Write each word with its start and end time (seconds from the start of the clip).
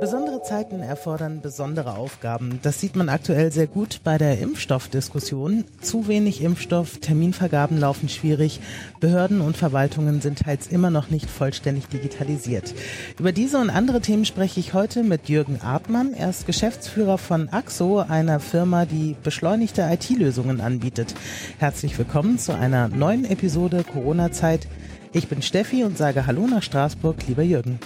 Besondere 0.00 0.42
Zeiten 0.44 0.80
erfordern 0.80 1.40
besondere 1.40 1.96
Aufgaben. 1.96 2.60
Das 2.62 2.80
sieht 2.80 2.94
man 2.94 3.08
aktuell 3.08 3.50
sehr 3.50 3.66
gut 3.66 4.00
bei 4.04 4.16
der 4.16 4.38
Impfstoffdiskussion. 4.38 5.64
Zu 5.80 6.06
wenig 6.06 6.40
Impfstoff, 6.40 6.98
Terminvergaben 6.98 7.80
laufen 7.80 8.08
schwierig, 8.08 8.60
Behörden 9.00 9.40
und 9.40 9.56
Verwaltungen 9.56 10.20
sind 10.20 10.38
teils 10.38 10.68
immer 10.68 10.90
noch 10.90 11.10
nicht 11.10 11.28
vollständig 11.28 11.88
digitalisiert. 11.88 12.74
Über 13.18 13.32
diese 13.32 13.58
und 13.58 13.70
andere 13.70 14.00
Themen 14.00 14.24
spreche 14.24 14.60
ich 14.60 14.72
heute 14.72 15.02
mit 15.02 15.28
Jürgen 15.28 15.60
Artmann. 15.60 16.14
Er 16.14 16.30
ist 16.30 16.46
Geschäftsführer 16.46 17.18
von 17.18 17.48
AXO, 17.48 17.98
einer 17.98 18.38
Firma, 18.38 18.84
die 18.84 19.16
beschleunigte 19.24 19.82
IT-Lösungen 19.82 20.60
anbietet. 20.60 21.16
Herzlich 21.58 21.98
willkommen 21.98 22.38
zu 22.38 22.54
einer 22.54 22.86
neuen 22.86 23.24
Episode 23.24 23.82
Corona-Zeit. 23.82 24.68
Ich 25.12 25.26
bin 25.26 25.42
Steffi 25.42 25.82
und 25.82 25.98
sage 25.98 26.28
Hallo 26.28 26.46
nach 26.46 26.62
Straßburg, 26.62 27.26
lieber 27.26 27.42
Jürgen. 27.42 27.80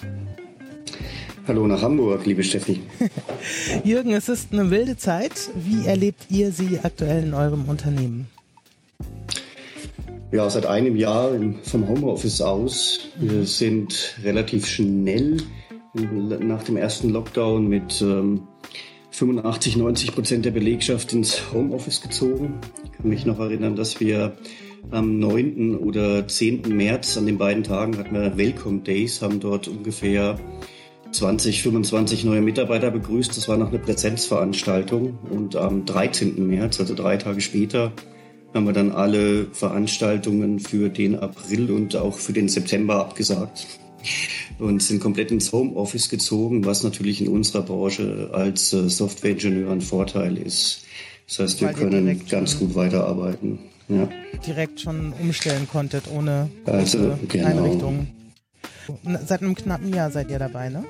Hallo 1.49 1.67
nach 1.67 1.83
Hamburg, 1.83 2.25
liebe 2.25 2.45
Steffi. 2.45 2.81
Jürgen, 3.85 4.13
es 4.13 4.29
ist 4.29 4.53
eine 4.53 4.71
wilde 4.71 4.97
Zeit. 4.97 5.51
Wie 5.57 5.85
erlebt 5.85 6.27
ihr 6.31 6.53
sie 6.53 6.79
aktuell 6.81 7.25
in 7.25 7.35
eurem 7.35 7.65
Unternehmen? 7.65 8.29
Ja, 10.31 10.49
seit 10.49 10.67
einem 10.67 10.95
Jahr 10.95 11.33
vom 11.65 11.89
Homeoffice 11.89 12.41
aus. 12.43 13.09
Wir 13.19 13.45
sind 13.45 14.17
relativ 14.23 14.69
schnell 14.69 15.39
nach 15.95 16.63
dem 16.63 16.77
ersten 16.77 17.11
Lockdown 17.11 17.67
mit 17.67 18.01
ähm, 18.01 18.47
85, 19.11 19.77
90 19.77 20.15
Prozent 20.15 20.45
der 20.45 20.53
Belegschaft 20.53 21.13
ins 21.13 21.53
Homeoffice 21.53 22.03
gezogen. 22.03 22.61
Ich 22.85 22.93
kann 22.93 23.09
mich 23.09 23.27
noch 23.27 23.41
erinnern, 23.41 23.75
dass 23.75 23.99
wir 23.99 24.37
am 24.93 25.19
9. 25.19 25.77
oder 25.77 26.27
10. 26.29 26.63
März, 26.69 27.17
an 27.17 27.27
den 27.27 27.39
beiden 27.39 27.65
Tagen 27.65 27.99
hatten 27.99 28.15
wir 28.15 28.37
Welcome 28.39 28.83
Days, 28.83 29.23
haben 29.23 29.41
dort 29.41 29.67
ungefähr 29.67 30.39
20, 31.13 31.63
25 31.63 32.25
neue 32.25 32.41
Mitarbeiter 32.41 32.91
begrüßt. 32.91 33.37
Das 33.37 33.49
war 33.49 33.57
noch 33.57 33.69
eine 33.69 33.79
Präsenzveranstaltung. 33.79 35.19
Und 35.31 35.57
am 35.57 35.85
13. 35.85 36.47
März, 36.47 36.81
also 36.81 36.95
drei 36.95 37.19
Tage 37.19 37.41
später, 37.41 37.93
haben 38.55 38.67
wir 38.67 38.73
dann 38.73 38.93
alle 38.93 39.47
Veranstaltungen 39.53 40.59
für 40.59 40.89
den 40.89 41.19
April 41.19 41.71
und 41.71 41.97
auch 41.97 42.17
für 42.17 42.33
den 42.33 42.49
September 42.49 42.97
abgesagt 42.97 43.67
und 44.59 44.83
sind 44.83 45.01
komplett 45.01 45.31
ins 45.31 45.53
Homeoffice 45.53 46.09
gezogen, 46.09 46.65
was 46.65 46.83
natürlich 46.83 47.21
in 47.21 47.29
unserer 47.29 47.63
Branche 47.63 48.31
als 48.33 48.73
äh, 48.73 48.89
Softwareingenieur 48.89 49.71
ein 49.71 49.81
Vorteil 49.81 50.37
ist. 50.37 50.85
Das 51.29 51.39
heißt, 51.39 51.61
wir 51.61 51.69
können 51.69 52.21
ganz 52.29 52.59
gut 52.59 52.75
weiterarbeiten. 52.75 53.59
Ja. 53.89 54.09
Direkt 54.47 54.81
schon 54.81 55.13
umstellen 55.21 55.69
konntet 55.71 56.05
ohne 56.11 56.51
also, 56.67 57.17
genau. 57.29 57.47
Einrichtungen. 57.47 58.09
Seit 59.27 59.43
einem 59.43 59.55
knappen 59.55 59.93
Jahr 59.95 60.11
seid 60.11 60.31
ihr 60.31 60.39
dabei, 60.39 60.69
ne? 60.69 60.85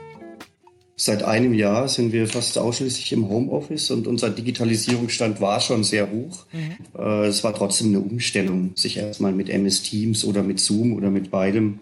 Seit 0.96 1.22
einem 1.22 1.54
Jahr 1.54 1.88
sind 1.88 2.12
wir 2.12 2.28
fast 2.28 2.58
ausschließlich 2.58 3.12
im 3.12 3.28
Homeoffice 3.28 3.90
und 3.90 4.06
unser 4.06 4.30
Digitalisierungsstand 4.30 5.40
war 5.40 5.60
schon 5.60 5.84
sehr 5.84 6.10
hoch. 6.10 6.44
Mhm. 6.52 6.76
Äh, 6.98 7.26
es 7.26 7.42
war 7.42 7.54
trotzdem 7.54 7.88
eine 7.88 8.00
Umstellung, 8.00 8.72
sich 8.74 8.98
erstmal 8.98 9.32
mit 9.32 9.48
MS 9.48 9.82
Teams 9.82 10.24
oder 10.24 10.42
mit 10.42 10.60
Zoom 10.60 10.92
oder 10.92 11.10
mit 11.10 11.30
beidem 11.30 11.80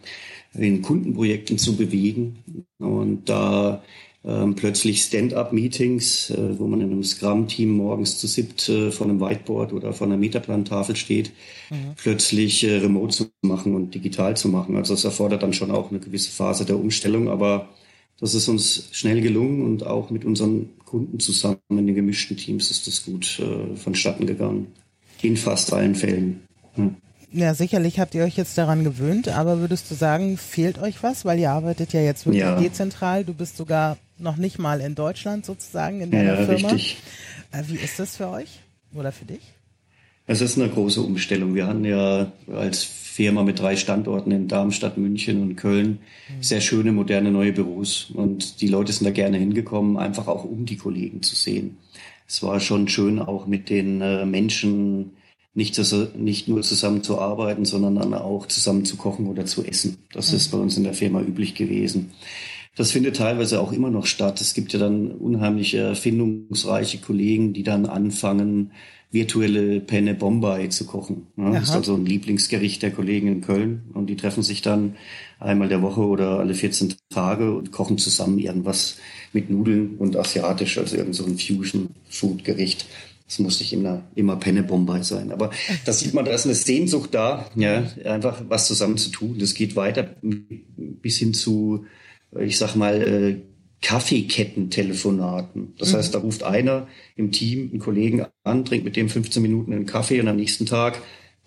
in 0.54 0.82
Kundenprojekten 0.82 1.58
zu 1.58 1.76
bewegen. 1.76 2.64
Und 2.78 3.28
da 3.28 3.82
ähm, 4.22 4.54
plötzlich 4.54 5.02
Stand-up-Meetings, 5.02 6.30
äh, 6.30 6.58
wo 6.58 6.66
man 6.66 6.80
in 6.80 6.90
einem 6.90 7.02
Scrum-Team 7.02 7.70
morgens 7.70 8.18
zu 8.18 8.26
siebt 8.26 8.68
äh, 8.68 8.90
vor 8.90 9.06
einem 9.06 9.20
Whiteboard 9.20 9.72
oder 9.72 9.92
vor 9.92 10.06
einer 10.06 10.18
Metaplantafel 10.18 10.94
steht, 10.94 11.32
mhm. 11.70 11.94
plötzlich 11.96 12.62
äh, 12.64 12.76
remote 12.76 13.14
zu 13.14 13.30
machen 13.42 13.74
und 13.74 13.94
digital 13.94 14.36
zu 14.36 14.48
machen. 14.48 14.76
Also 14.76 14.94
es 14.94 15.04
erfordert 15.04 15.42
dann 15.42 15.54
schon 15.54 15.70
auch 15.70 15.90
eine 15.90 16.00
gewisse 16.00 16.30
Phase 16.30 16.66
der 16.66 16.78
Umstellung, 16.78 17.28
aber 17.28 17.70
das 18.20 18.34
ist 18.34 18.48
uns 18.48 18.88
schnell 18.92 19.20
gelungen 19.20 19.62
und 19.62 19.86
auch 19.86 20.10
mit 20.10 20.24
unseren 20.24 20.68
Kunden 20.84 21.20
zusammen 21.20 21.58
in 21.70 21.86
den 21.86 21.94
gemischten 21.94 22.36
Teams 22.36 22.70
ist 22.70 22.86
das 22.86 23.04
gut 23.04 23.40
äh, 23.40 23.76
vonstatten 23.76 24.26
gegangen. 24.26 24.68
In 25.22 25.36
fast 25.36 25.72
allen 25.72 25.94
Fällen. 25.94 26.40
Hm. 26.74 26.96
Ja, 27.32 27.54
sicherlich 27.54 28.00
habt 28.00 28.14
ihr 28.14 28.24
euch 28.24 28.36
jetzt 28.36 28.58
daran 28.58 28.82
gewöhnt, 28.82 29.28
aber 29.28 29.60
würdest 29.60 29.90
du 29.90 29.94
sagen, 29.94 30.36
fehlt 30.36 30.78
euch 30.80 31.02
was? 31.02 31.24
Weil 31.24 31.38
ihr 31.38 31.50
arbeitet 31.50 31.92
ja 31.92 32.00
jetzt 32.00 32.26
wirklich 32.26 32.40
ja. 32.40 32.58
dezentral. 32.58 33.24
Du 33.24 33.34
bist 33.34 33.56
sogar 33.56 33.98
noch 34.18 34.36
nicht 34.36 34.58
mal 34.58 34.80
in 34.80 34.94
Deutschland 34.94 35.46
sozusagen 35.46 36.00
in 36.00 36.10
deiner 36.10 36.40
ja, 36.40 36.46
Firma. 36.46 36.70
Richtig. 36.70 36.98
Äh, 37.52 37.62
wie 37.68 37.76
ist 37.76 37.98
das 37.98 38.16
für 38.16 38.28
euch 38.28 38.60
oder 38.94 39.12
für 39.12 39.26
dich? 39.26 39.40
Es 40.30 40.40
ist 40.40 40.56
eine 40.56 40.68
große 40.68 41.02
Umstellung. 41.02 41.56
Wir 41.56 41.66
hatten 41.66 41.84
ja 41.84 42.30
als 42.54 42.84
Firma 42.84 43.42
mit 43.42 43.58
drei 43.58 43.74
Standorten 43.74 44.30
in 44.30 44.46
Darmstadt, 44.46 44.96
München 44.96 45.42
und 45.42 45.56
Köln 45.56 45.98
mhm. 46.28 46.40
sehr 46.40 46.60
schöne, 46.60 46.92
moderne 46.92 47.32
neue 47.32 47.50
Büros. 47.50 48.12
Und 48.14 48.60
die 48.60 48.68
Leute 48.68 48.92
sind 48.92 49.06
da 49.06 49.10
gerne 49.10 49.38
hingekommen, 49.38 49.96
einfach 49.96 50.28
auch 50.28 50.44
um 50.44 50.66
die 50.66 50.76
Kollegen 50.76 51.20
zu 51.22 51.34
sehen. 51.34 51.78
Es 52.28 52.44
war 52.44 52.60
schon 52.60 52.86
schön, 52.86 53.18
auch 53.18 53.48
mit 53.48 53.70
den 53.70 54.00
äh, 54.02 54.24
Menschen 54.24 55.14
nicht, 55.54 55.76
nicht 56.16 56.46
nur 56.46 56.62
zusammen 56.62 57.02
zu 57.02 57.18
arbeiten, 57.18 57.64
sondern 57.64 57.96
dann 57.96 58.14
auch 58.14 58.46
zusammen 58.46 58.84
zu 58.84 58.96
kochen 58.96 59.26
oder 59.26 59.46
zu 59.46 59.64
essen. 59.64 59.96
Das 60.12 60.30
mhm. 60.30 60.36
ist 60.36 60.52
bei 60.52 60.58
uns 60.58 60.76
in 60.76 60.84
der 60.84 60.94
Firma 60.94 61.20
üblich 61.22 61.56
gewesen. 61.56 62.12
Das 62.76 62.92
findet 62.92 63.16
teilweise 63.16 63.60
auch 63.60 63.72
immer 63.72 63.90
noch 63.90 64.06
statt. 64.06 64.40
Es 64.40 64.54
gibt 64.54 64.72
ja 64.74 64.78
dann 64.78 65.10
unheimlich 65.10 65.74
erfindungsreiche 65.74 66.98
Kollegen, 66.98 67.52
die 67.52 67.64
dann 67.64 67.86
anfangen, 67.86 68.70
virtuelle 69.12 69.80
Penne 69.80 70.14
Bombay 70.14 70.68
zu 70.68 70.86
kochen. 70.86 71.26
Ja, 71.36 71.50
das 71.52 71.64
ist 71.64 71.74
also 71.74 71.94
ein 71.94 72.06
Lieblingsgericht 72.06 72.82
der 72.82 72.92
Kollegen 72.92 73.26
in 73.26 73.40
Köln. 73.40 73.82
Und 73.92 74.06
die 74.06 74.16
treffen 74.16 74.42
sich 74.42 74.62
dann 74.62 74.96
einmal 75.40 75.68
der 75.68 75.82
Woche 75.82 76.02
oder 76.02 76.38
alle 76.38 76.54
14 76.54 76.94
Tage 77.08 77.52
und 77.52 77.72
kochen 77.72 77.98
zusammen 77.98 78.38
irgendwas 78.38 78.98
mit 79.32 79.50
Nudeln 79.50 79.96
und 79.98 80.16
asiatisch, 80.16 80.78
also 80.78 80.96
irgend 80.96 81.16
so 81.16 81.24
ein 81.24 81.38
Fusion-Food-Gericht. 81.38 82.86
Das 83.26 83.40
muss 83.40 83.58
nicht 83.60 83.72
immer, 83.72 84.02
immer 84.14 84.36
Penne 84.36 84.62
Bombay 84.62 85.02
sein. 85.02 85.32
Aber 85.32 85.50
da 85.84 85.92
sieht 85.92 86.14
man, 86.14 86.24
da 86.24 86.32
ist 86.32 86.46
eine 86.46 86.54
Sehnsucht 86.54 87.12
da, 87.12 87.46
ja, 87.56 87.84
einfach 88.04 88.42
was 88.48 88.66
zusammen 88.66 88.96
zu 88.96 89.10
tun. 89.10 89.38
Das 89.38 89.54
geht 89.54 89.74
weiter 89.76 90.14
bis 90.22 91.18
hin 91.18 91.34
zu, 91.34 91.84
ich 92.38 92.58
sag 92.58 92.76
mal, 92.76 93.02
äh, 93.02 93.36
Kaffeeketten-Telefonaten. 93.82 95.74
Das 95.78 95.92
mhm. 95.92 95.96
heißt, 95.96 96.14
da 96.14 96.18
ruft 96.18 96.42
einer 96.42 96.86
im 97.16 97.32
Team 97.32 97.70
einen 97.70 97.80
Kollegen 97.80 98.26
an, 98.44 98.64
trinkt 98.64 98.84
mit 98.84 98.96
dem 98.96 99.08
15 99.08 99.42
Minuten 99.42 99.72
einen 99.72 99.86
Kaffee 99.86 100.20
und 100.20 100.28
am 100.28 100.36
nächsten 100.36 100.66
Tag 100.66 101.00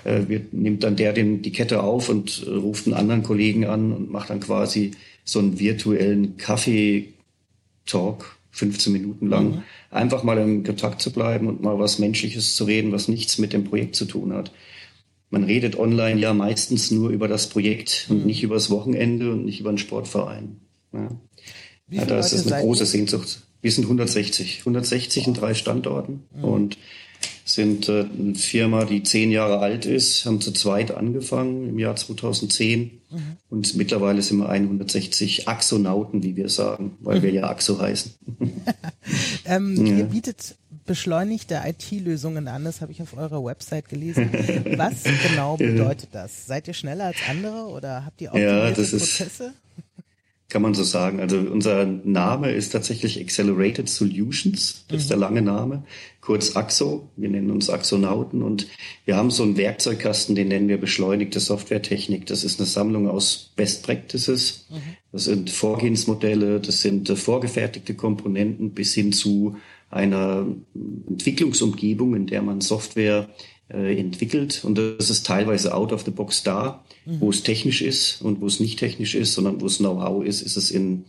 äh, 0.04 0.28
wird, 0.28 0.54
nimmt 0.54 0.84
dann 0.84 0.96
der 0.96 1.14
den, 1.14 1.42
die 1.42 1.52
Kette 1.52 1.84
auf 1.84 2.10
und 2.10 2.46
äh, 2.48 2.50
ruft 2.50 2.88
einen 2.88 2.96
anderen 2.96 3.24
Kollegen 3.24 3.66
an 3.66 3.94
und 3.94 4.12
macht 4.12 4.30
dann 4.30 4.40
quasi 4.40 4.92
so 5.24 5.40
einen 5.40 5.60
virtuellen 5.60 6.38
Kaffee-Talk, 6.38 8.38
15 8.52 8.94
Minuten 8.94 9.28
lang. 9.28 9.52
Mhm 9.52 9.64
einfach 9.94 10.24
mal 10.24 10.38
in 10.38 10.64
Kontakt 10.64 11.02
zu 11.02 11.12
bleiben 11.12 11.48
und 11.48 11.62
mal 11.62 11.80
was 11.80 12.00
Menschliches 12.00 12.56
zu 12.56 12.66
reden, 12.66 12.92
was 12.92 13.08
nichts 13.08 13.38
mit 13.38 13.54
dem 13.54 13.64
Projekt 13.64 13.96
zu 13.96 14.06
tun 14.06 14.34
hat. 14.34 14.52
Man 15.30 15.44
redet 15.44 15.78
online 15.78 16.20
ja 16.20 16.34
meistens 16.34 16.92
nur 16.92 17.10
über 17.10 17.28
das 17.28 17.50
Projekt 17.50 18.08
und 18.10 18.22
mhm. 18.22 18.26
nicht 18.26 18.44
über 18.44 18.56
das 18.56 18.70
Wochenende 18.70 19.32
und 19.32 19.46
nicht 19.46 19.60
über 19.60 19.70
einen 19.70 19.78
Sportverein. 19.78 20.58
Ja. 20.92 21.10
Ja 21.90 22.06
da 22.06 22.20
ist 22.20 22.34
das 22.34 22.52
eine 22.52 22.64
große 22.64 22.86
Sehnsucht. 22.86 23.42
Wir 23.62 23.72
sind 23.72 23.86
160, 23.86 24.60
160 24.60 25.28
in 25.28 25.34
drei 25.34 25.54
Standorten 25.54 26.24
mhm. 26.36 26.44
und 26.44 26.78
sind 27.46 27.90
äh, 27.90 28.06
eine 28.06 28.36
Firma, 28.36 28.86
die 28.86 29.04
zehn 29.04 29.32
Jahre 29.32 29.60
alt 29.60 29.86
ist, 29.86 30.26
haben 30.26 30.42
zu 30.42 30.52
zweit 30.52 30.92
angefangen 30.92 31.70
im 31.70 31.80
Jahr 31.80 31.96
2010 31.96 33.02
mhm. 33.10 33.20
und 33.50 33.76
mittlerweile 33.76 34.22
sind 34.22 34.38
wir 34.38 34.50
160 34.50 35.48
Axonauten, 35.48 36.24
wie 36.24 36.36
wir 36.36 36.50
sagen, 36.50 36.98
weil 37.02 37.22
wir 37.22 37.32
ja 37.32 37.50
Axo 37.50 37.80
heißen. 37.80 38.14
ähm, 39.46 39.86
ja. 39.86 39.98
Ihr 39.98 40.04
bietet 40.06 40.56
beschleunigte 40.86 41.62
IT-Lösungen 41.66 42.48
an, 42.48 42.66
das 42.66 42.82
habe 42.82 42.92
ich 42.92 43.02
auf 43.02 43.16
eurer 43.16 43.44
Website 43.44 43.90
gelesen. 43.90 44.30
Was 44.78 45.04
genau 45.04 45.58
bedeutet 45.58 46.10
das? 46.12 46.46
Seid 46.46 46.68
ihr 46.68 46.74
schneller 46.74 47.06
als 47.06 47.18
andere 47.30 47.68
oder 47.68 48.06
habt 48.06 48.22
ihr 48.22 48.34
auch 48.34 48.38
ja, 48.38 48.72
Prozesse? 48.72 49.54
Kann 50.50 50.62
man 50.62 50.74
so 50.74 50.84
sagen. 50.84 51.20
Also 51.20 51.38
unser 51.38 51.86
Name 51.86 52.52
ist 52.52 52.70
tatsächlich 52.70 53.20
Accelerated 53.20 53.90
Solutions. 53.90 54.86
Das 54.88 55.02
ist 55.02 55.10
der 55.10 55.18
mhm. 55.18 55.24
lange 55.24 55.42
Name. 55.42 55.84
Kurz 56.22 56.56
AXO. 56.56 57.10
Wir 57.16 57.30
nennen 57.30 57.50
uns 57.50 57.70
Axonauten 57.70 58.44
und 58.44 58.68
wir 59.06 59.16
haben 59.16 59.32
so 59.32 59.44
einen 59.44 59.58
Werkzeugkasten, 59.58 60.36
den 60.36 60.50
nennen 60.50 60.70
wir 60.70 60.80
beschleunigte 60.80 61.40
Softwaretechnik. 61.40 62.28
Das 62.28 62.44
ist 62.44 62.60
eine 62.60 62.68
Sammlung 62.68 63.10
aus 63.10 63.52
Best 63.56 63.84
Practices. 63.84 64.68
Mhm. 64.70 64.76
Das 65.12 65.26
sind 65.26 65.50
Vorgehensmodelle, 65.50 66.60
das 66.60 66.82
sind 66.82 67.10
äh, 67.10 67.16
vorgefertigte 67.16 67.96
Komponenten 67.96 68.72
bis 68.72 68.94
hin 68.94 69.12
zu 69.12 69.58
einer 69.90 70.48
Entwicklungsumgebung, 71.08 72.16
in 72.16 72.28
der 72.28 72.42
man 72.42 72.62
Software 72.62 73.30
äh, 73.74 73.98
entwickelt. 73.98 74.62
Und 74.64 74.78
das 74.78 75.10
ist 75.10 75.26
teilweise 75.26 75.74
out 75.74 75.92
of 75.92 76.04
the 76.04 76.12
box 76.12 76.44
da. 76.44 76.84
Mhm. 77.06 77.22
Wo 77.22 77.30
es 77.30 77.44
technisch 77.44 77.82
ist 77.82 78.22
und 78.22 78.40
wo 78.40 78.48
es 78.48 78.60
nicht 78.60 78.80
technisch 78.80 79.16
ist, 79.16 79.34
sondern 79.34 79.60
wo 79.60 79.66
es 79.66 79.78
Know-how 79.78 80.24
ist, 80.24 80.42
ist 80.42 80.56
es 80.56 80.72
in 80.72 81.06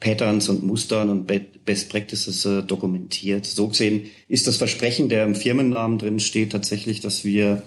Patterns 0.00 0.48
und 0.48 0.62
Mustern 0.62 1.10
und 1.10 1.26
Best 1.64 1.88
Practices 1.88 2.44
äh, 2.44 2.62
dokumentiert. 2.62 3.46
So 3.46 3.68
gesehen 3.68 4.06
ist 4.28 4.46
das 4.46 4.56
Versprechen, 4.56 5.08
der 5.08 5.24
im 5.24 5.34
Firmennamen 5.34 5.98
drin 5.98 6.20
steht, 6.20 6.52
tatsächlich, 6.52 7.00
dass 7.00 7.24
wir 7.24 7.62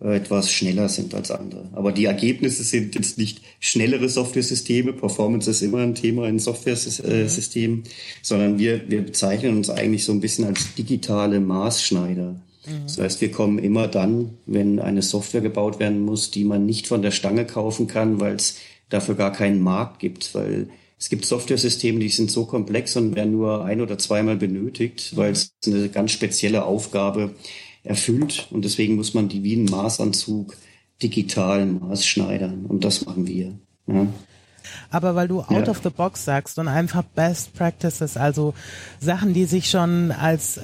äh, 0.00 0.16
etwas 0.16 0.52
schneller 0.52 0.88
sind 0.88 1.14
als 1.14 1.30
andere. 1.30 1.68
Aber 1.72 1.90
die 1.90 2.04
Ergebnisse 2.04 2.62
sind 2.62 2.94
jetzt 2.94 3.18
nicht 3.18 3.40
schnellere 3.58 4.08
Software-Systeme. 4.08 4.92
Performance 4.92 5.50
ist 5.50 5.62
immer 5.62 5.78
ein 5.78 5.94
Thema 5.96 6.28
in 6.28 6.38
Software-Systemen, 6.38 7.80
äh, 7.80 7.88
sondern 8.22 8.58
wir, 8.58 8.88
wir 8.88 9.02
bezeichnen 9.02 9.56
uns 9.56 9.70
eigentlich 9.70 10.04
so 10.04 10.12
ein 10.12 10.20
bisschen 10.20 10.44
als 10.44 10.74
digitale 10.74 11.40
Maßschneider. 11.40 12.36
Das 12.64 12.98
heißt, 12.98 13.20
wir 13.20 13.30
kommen 13.30 13.58
immer 13.58 13.88
dann, 13.88 14.38
wenn 14.46 14.78
eine 14.78 15.02
Software 15.02 15.40
gebaut 15.40 15.80
werden 15.80 16.04
muss, 16.04 16.30
die 16.30 16.44
man 16.44 16.64
nicht 16.64 16.86
von 16.86 17.02
der 17.02 17.10
Stange 17.10 17.44
kaufen 17.44 17.88
kann, 17.88 18.20
weil 18.20 18.36
es 18.36 18.56
dafür 18.88 19.16
gar 19.16 19.32
keinen 19.32 19.60
Markt 19.60 19.98
gibt, 19.98 20.34
weil 20.34 20.68
es 20.98 21.08
gibt 21.08 21.24
Software-Systeme, 21.24 21.98
die 21.98 22.08
sind 22.08 22.30
so 22.30 22.44
komplex 22.44 22.94
und 22.94 23.16
werden 23.16 23.32
nur 23.32 23.64
ein 23.64 23.80
oder 23.80 23.98
zweimal 23.98 24.36
benötigt, 24.36 25.16
weil 25.16 25.32
es 25.32 25.52
eine 25.66 25.88
ganz 25.88 26.12
spezielle 26.12 26.64
Aufgabe 26.64 27.34
erfüllt. 27.82 28.46
Und 28.50 28.64
deswegen 28.64 28.94
muss 28.94 29.12
man 29.12 29.28
die 29.28 29.42
wie 29.42 29.56
einen 29.56 29.64
Maßanzug 29.64 30.56
digital 31.02 31.66
maßschneidern. 31.66 32.66
Und 32.66 32.84
das 32.84 33.04
machen 33.04 33.26
wir. 33.26 33.58
Ja. 33.88 34.06
Aber 34.90 35.14
weil 35.14 35.28
du 35.28 35.40
out 35.40 35.50
ja. 35.50 35.68
of 35.68 35.80
the 35.82 35.90
box 35.90 36.24
sagst 36.24 36.58
und 36.58 36.68
einfach 36.68 37.02
Best 37.02 37.54
Practices, 37.54 38.16
also 38.16 38.54
Sachen, 39.00 39.34
die 39.34 39.44
sich 39.44 39.70
schon 39.70 40.12
als 40.12 40.58
äh, 40.58 40.62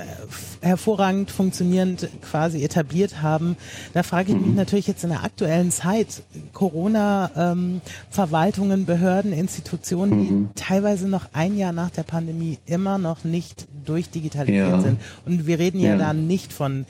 hervorragend 0.60 1.30
funktionierend 1.30 2.08
quasi 2.22 2.62
etabliert 2.62 3.22
haben, 3.22 3.56
da 3.94 4.02
frage 4.02 4.32
ich 4.32 4.38
mich 4.38 4.48
mhm. 4.48 4.54
natürlich 4.54 4.86
jetzt 4.86 5.04
in 5.04 5.10
der 5.10 5.24
aktuellen 5.24 5.70
Zeit, 5.70 6.22
Corona, 6.52 7.30
ähm, 7.36 7.80
Verwaltungen, 8.10 8.86
Behörden, 8.86 9.32
Institutionen, 9.32 10.18
mhm. 10.18 10.26
die 10.26 10.60
teilweise 10.60 11.08
noch 11.08 11.26
ein 11.32 11.56
Jahr 11.56 11.72
nach 11.72 11.90
der 11.90 12.02
Pandemie 12.02 12.58
immer 12.66 12.98
noch 12.98 13.24
nicht 13.24 13.66
durchdigitalisiert 13.84 14.68
ja. 14.68 14.80
sind. 14.80 15.00
Und 15.26 15.46
wir 15.46 15.58
reden 15.58 15.80
ja, 15.80 15.90
ja 15.90 15.96
da 15.96 16.12
nicht 16.12 16.52
von 16.52 16.86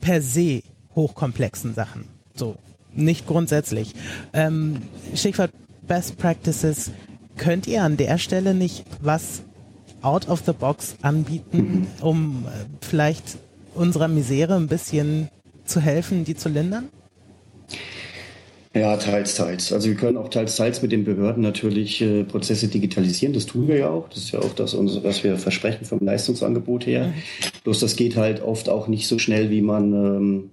per 0.00 0.20
se 0.20 0.62
hochkomplexen 0.94 1.74
Sachen. 1.74 2.04
So, 2.34 2.56
nicht 2.94 3.26
grundsätzlich. 3.26 3.94
Ähm, 4.32 4.82
Stichwort 5.14 5.50
Best 5.92 6.16
Practices. 6.16 6.90
Könnt 7.36 7.66
ihr 7.66 7.82
an 7.82 7.98
der 7.98 8.16
Stelle 8.16 8.54
nicht 8.54 8.86
was 9.02 9.42
out 10.00 10.26
of 10.26 10.42
the 10.46 10.54
box 10.54 10.96
anbieten, 11.02 11.86
um 12.00 12.46
äh, 12.46 12.64
vielleicht 12.80 13.36
unserer 13.74 14.08
Misere 14.08 14.54
ein 14.54 14.68
bisschen 14.68 15.28
zu 15.66 15.82
helfen, 15.82 16.24
die 16.24 16.34
zu 16.34 16.48
lindern? 16.48 16.88
Ja, 18.72 18.96
teils, 18.96 19.34
teils. 19.34 19.70
Also 19.70 19.90
wir 19.90 19.96
können 19.96 20.16
auch 20.16 20.30
teils, 20.30 20.56
teils 20.56 20.80
mit 20.80 20.92
den 20.92 21.04
Behörden 21.04 21.42
natürlich 21.42 22.00
äh, 22.00 22.24
Prozesse 22.24 22.68
digitalisieren. 22.68 23.34
Das 23.34 23.44
tun 23.44 23.68
wir 23.68 23.76
ja 23.76 23.90
auch. 23.90 24.08
Das 24.08 24.20
ist 24.20 24.32
ja 24.32 24.38
auch 24.38 24.54
das, 24.54 24.74
was 24.74 25.22
wir 25.24 25.36
versprechen 25.36 25.84
vom 25.84 25.98
Leistungsangebot 26.00 26.86
her. 26.86 27.08
Mhm. 27.08 27.12
Bloß 27.64 27.80
das 27.80 27.96
geht 27.96 28.16
halt 28.16 28.40
oft 28.40 28.70
auch 28.70 28.88
nicht 28.88 29.06
so 29.06 29.18
schnell, 29.18 29.50
wie 29.50 29.60
man 29.60 29.92
ähm, 29.92 30.50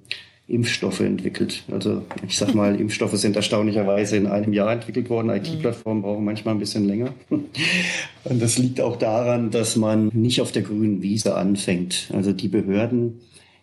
Impfstoffe 0.49 1.01
entwickelt. 1.01 1.63
Also 1.71 2.03
ich 2.27 2.37
sag 2.37 2.55
mal, 2.55 2.75
Impfstoffe 2.79 3.15
sind 3.15 3.35
erstaunlicherweise 3.35 4.17
in 4.17 4.27
einem 4.27 4.51
Jahr 4.53 4.73
entwickelt 4.73 5.09
worden. 5.09 5.29
IT-Plattformen 5.29 6.01
brauchen 6.01 6.25
manchmal 6.25 6.55
ein 6.55 6.59
bisschen 6.59 6.85
länger. 6.85 7.13
Und 7.29 8.41
das 8.41 8.57
liegt 8.57 8.81
auch 8.81 8.97
daran, 8.97 9.51
dass 9.51 9.75
man 9.75 10.09
nicht 10.13 10.41
auf 10.41 10.51
der 10.51 10.63
grünen 10.63 11.01
Wiese 11.01 11.35
anfängt. 11.35 12.09
Also 12.13 12.33
die 12.33 12.47
Behörden 12.47 13.19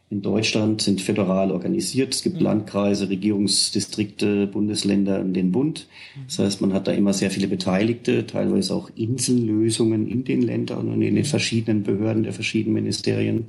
in 0.09 0.23
Deutschland 0.23 0.83
sind 0.83 1.01
föderal 1.01 1.51
organisiert. 1.51 2.15
Es 2.15 2.23
gibt 2.23 2.37
mhm. 2.37 2.43
Landkreise, 2.43 3.09
Regierungsdistrikte, 3.09 4.47
Bundesländer 4.47 5.21
und 5.21 5.35
den 5.35 5.51
Bund. 5.51 5.89
Das 6.29 6.39
heißt, 6.39 6.61
man 6.61 6.73
hat 6.73 6.87
da 6.87 6.93
immer 6.93 7.13
sehr 7.13 7.33
viele 7.33 7.49
Beteiligte, 7.49 8.25
teilweise 8.25 8.73
auch 8.73 8.89
Insellösungen 8.95 10.07
in 10.09 10.23
den 10.23 10.43
Ländern 10.43 10.89
und 10.89 11.03
in 11.03 11.17
den 11.17 11.25
verschiedenen 11.25 11.83
Behörden 11.83 12.23
der 12.23 12.33
verschiedenen 12.33 12.75
Ministerien 12.75 13.49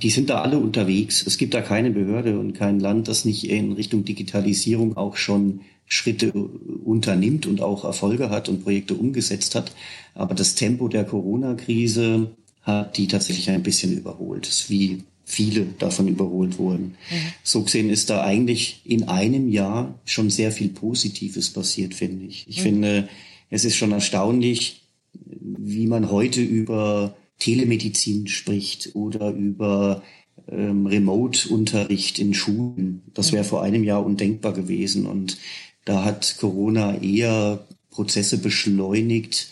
die 0.00 0.10
sind 0.10 0.30
da 0.30 0.42
alle 0.42 0.58
unterwegs. 0.58 1.26
Es 1.26 1.38
gibt 1.38 1.54
da 1.54 1.60
keine 1.60 1.90
Behörde 1.90 2.38
und 2.38 2.52
kein 2.54 2.80
Land, 2.80 3.08
das 3.08 3.24
nicht 3.24 3.48
in 3.48 3.72
Richtung 3.72 4.04
Digitalisierung 4.04 4.96
auch 4.96 5.16
schon 5.16 5.60
Schritte 5.86 6.32
unternimmt 6.32 7.46
und 7.46 7.60
auch 7.60 7.84
Erfolge 7.84 8.30
hat 8.30 8.48
und 8.48 8.62
Projekte 8.62 8.94
umgesetzt 8.94 9.54
hat. 9.54 9.72
Aber 10.14 10.34
das 10.34 10.54
Tempo 10.54 10.88
der 10.88 11.04
Corona-Krise 11.04 12.30
hat 12.62 12.96
die 12.96 13.08
tatsächlich 13.08 13.50
ein 13.50 13.62
bisschen 13.62 13.92
überholt, 13.96 14.48
wie 14.68 15.02
viele 15.24 15.66
davon 15.78 16.08
überholt 16.08 16.58
wurden. 16.58 16.94
Mhm. 17.10 17.16
So 17.42 17.62
gesehen 17.62 17.90
ist 17.90 18.10
da 18.10 18.22
eigentlich 18.22 18.82
in 18.84 19.08
einem 19.08 19.48
Jahr 19.48 19.98
schon 20.04 20.30
sehr 20.30 20.52
viel 20.52 20.68
Positives 20.68 21.50
passiert, 21.50 21.94
finde 21.94 22.26
ich. 22.26 22.46
Ich 22.48 22.58
mhm. 22.58 22.62
finde, 22.62 23.08
es 23.50 23.64
ist 23.64 23.76
schon 23.76 23.92
erstaunlich, 23.92 24.82
wie 25.14 25.86
man 25.86 26.10
heute 26.10 26.40
über 26.40 27.14
Telemedizin 27.38 28.28
spricht 28.28 28.94
oder 28.94 29.30
über 29.30 30.02
ähm, 30.48 30.86
Remote-Unterricht 30.86 32.18
in 32.18 32.34
Schulen. 32.34 33.02
Das 33.14 33.32
wäre 33.32 33.44
vor 33.44 33.62
einem 33.62 33.84
Jahr 33.84 34.04
undenkbar 34.04 34.52
gewesen. 34.52 35.06
Und 35.06 35.38
da 35.84 36.04
hat 36.04 36.36
Corona 36.38 36.98
eher 36.98 37.66
Prozesse 37.90 38.38
beschleunigt 38.38 39.50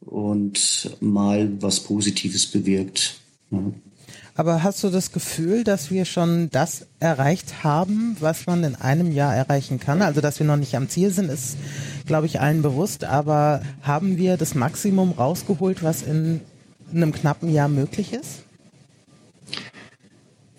und 0.00 0.96
mal 1.00 1.50
was 1.60 1.80
Positives 1.80 2.46
bewirkt. 2.46 3.20
Ja. 3.50 3.72
Aber 4.36 4.64
hast 4.64 4.82
du 4.82 4.90
das 4.90 5.12
Gefühl, 5.12 5.62
dass 5.62 5.92
wir 5.92 6.04
schon 6.04 6.50
das 6.50 6.86
erreicht 6.98 7.62
haben, 7.62 8.16
was 8.18 8.46
man 8.46 8.64
in 8.64 8.74
einem 8.74 9.12
Jahr 9.12 9.34
erreichen 9.34 9.78
kann? 9.78 10.02
Also, 10.02 10.20
dass 10.20 10.40
wir 10.40 10.46
noch 10.46 10.56
nicht 10.56 10.74
am 10.74 10.88
Ziel 10.88 11.10
sind, 11.10 11.30
ist, 11.30 11.56
glaube 12.04 12.26
ich, 12.26 12.40
allen 12.40 12.60
bewusst. 12.60 13.04
Aber 13.04 13.62
haben 13.82 14.18
wir 14.18 14.36
das 14.36 14.56
Maximum 14.56 15.12
rausgeholt, 15.12 15.84
was 15.84 16.02
in 16.02 16.40
in 16.92 17.02
einem 17.02 17.12
knappen 17.12 17.52
Jahr 17.52 17.68
möglich 17.68 18.12
ist? 18.12 18.44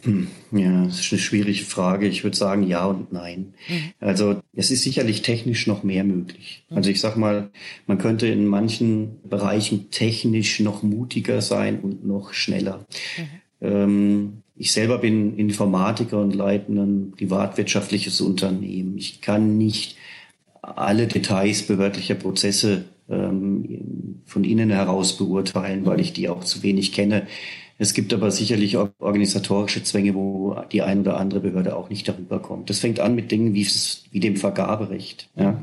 Hm, 0.06 0.28
ja, 0.52 0.86
das 0.86 1.00
ist 1.00 1.12
eine 1.12 1.20
schwierige 1.20 1.64
Frage. 1.64 2.08
Ich 2.08 2.24
würde 2.24 2.38
sagen 2.38 2.64
ja 2.68 2.86
und 2.86 3.12
nein. 3.12 3.54
Mhm. 3.68 3.92
Also 4.00 4.42
es 4.54 4.70
ist 4.70 4.84
sicherlich 4.84 5.24
technisch 5.24 5.66
noch 5.66 5.84
mehr 5.84 6.04
möglich. 6.04 6.64
Mhm. 6.70 6.78
Also 6.78 6.90
ich 6.92 7.02
sag 7.02 7.18
mal, 7.18 7.50
man 7.88 7.98
könnte 7.98 8.28
in 8.28 8.46
manchen 8.46 9.18
Bereichen 9.28 9.90
technisch 9.90 10.60
noch 10.60 10.84
mutiger 10.84 11.42
sein 11.42 11.80
und 11.80 12.06
noch 12.06 12.34
schneller. 12.34 12.86
Mhm. 13.18 13.68
Ähm, 13.68 14.34
ich 14.56 14.72
selber 14.72 15.00
bin 15.00 15.38
Informatiker 15.38 16.22
und 16.22 16.36
leite 16.36 16.72
ein 16.72 17.12
privatwirtschaftliches 17.18 18.22
Unternehmen. 18.22 18.98
Ich 18.98 19.22
kann 19.22 19.58
nicht 19.58 19.98
alle 20.62 21.08
Details 21.08 21.64
behördlicher 21.64 22.16
Prozesse 22.16 22.86
ähm, 23.10 24.22
von 24.26 24.44
innen 24.44 24.70
heraus 24.70 25.18
beurteilen, 25.18 25.86
weil 25.86 26.00
ich 26.00 26.14
die 26.14 26.30
auch 26.30 26.44
zu 26.44 26.64
wenig 26.64 26.92
kenne. 26.92 27.28
Es 27.78 27.94
gibt 27.94 28.14
aber 28.14 28.32
sicherlich 28.32 28.78
auch 28.78 28.90
organisatorische 29.00 29.84
Zwänge, 29.84 30.16
wo 30.16 30.56
die 30.72 30.82
ein 30.82 31.02
oder 31.02 31.18
andere 31.18 31.42
Behörde 31.42 31.76
auch 31.76 31.90
nicht 31.90 32.08
darüber 32.08 32.40
kommt. 32.40 32.70
Das 32.70 32.80
fängt 32.80 33.02
an 33.02 33.16
mit 33.16 33.32
Dingen 33.32 33.54
wie, 33.54 33.68
wie 34.12 34.20
dem 34.22 34.38
Vergaberecht. 34.38 35.30
Ja. 35.36 35.62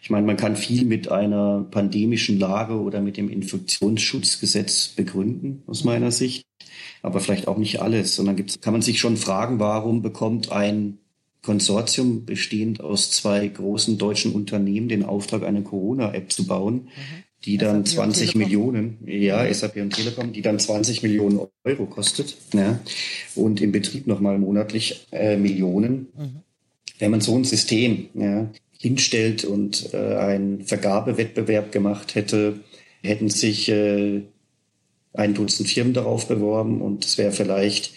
Ich 0.00 0.08
meine, 0.08 0.26
man 0.26 0.38
kann 0.38 0.56
viel 0.56 0.86
mit 0.86 1.10
einer 1.10 1.66
pandemischen 1.70 2.38
Lage 2.38 2.80
oder 2.80 3.02
mit 3.02 3.18
dem 3.18 3.28
Infektionsschutzgesetz 3.28 4.88
begründen, 4.88 5.62
aus 5.66 5.84
meiner 5.84 6.10
Sicht. 6.10 6.46
Aber 7.02 7.20
vielleicht 7.20 7.46
auch 7.46 7.58
nicht 7.58 7.82
alles, 7.82 8.16
sondern 8.16 8.36
gibt's, 8.36 8.60
kann 8.60 8.72
man 8.72 8.82
sich 8.82 8.98
schon 8.98 9.18
fragen, 9.18 9.58
warum 9.58 10.00
bekommt 10.00 10.52
ein 10.52 10.98
Konsortium 11.42 12.24
bestehend 12.24 12.80
aus 12.80 13.10
zwei 13.10 13.46
großen 13.48 13.98
deutschen 13.98 14.32
Unternehmen 14.32 14.88
den 14.88 15.04
Auftrag, 15.04 15.42
eine 15.42 15.62
Corona-App 15.62 16.30
zu 16.30 16.46
bauen, 16.46 16.74
mhm. 16.74 16.88
die 17.44 17.56
dann 17.56 17.86
SAP 17.86 17.96
20 17.96 18.34
Millionen, 18.34 18.98
ja, 19.06 19.52
SAP 19.52 19.76
und 19.76 19.94
Telekom, 19.94 20.32
die 20.32 20.42
dann 20.42 20.58
20 20.58 21.02
Millionen 21.02 21.40
Euro 21.64 21.86
kostet 21.86 22.36
ja, 22.52 22.78
und 23.34 23.60
im 23.60 23.72
Betrieb 23.72 24.06
nochmal 24.06 24.38
monatlich 24.38 25.06
äh, 25.12 25.36
Millionen. 25.36 26.08
Mhm. 26.16 26.42
Wenn 26.98 27.10
man 27.10 27.22
so 27.22 27.34
ein 27.34 27.44
System 27.44 28.10
ja, 28.14 28.50
hinstellt 28.78 29.44
und 29.44 29.94
äh, 29.94 30.16
einen 30.16 30.64
Vergabewettbewerb 30.64 31.72
gemacht 31.72 32.14
hätte, 32.14 32.60
hätten 33.02 33.30
sich 33.30 33.70
äh, 33.70 34.22
ein 35.14 35.34
Dutzend 35.34 35.68
Firmen 35.68 35.94
darauf 35.94 36.28
beworben 36.28 36.82
und 36.82 37.04
es 37.04 37.18
wäre 37.18 37.32
vielleicht 37.32 37.94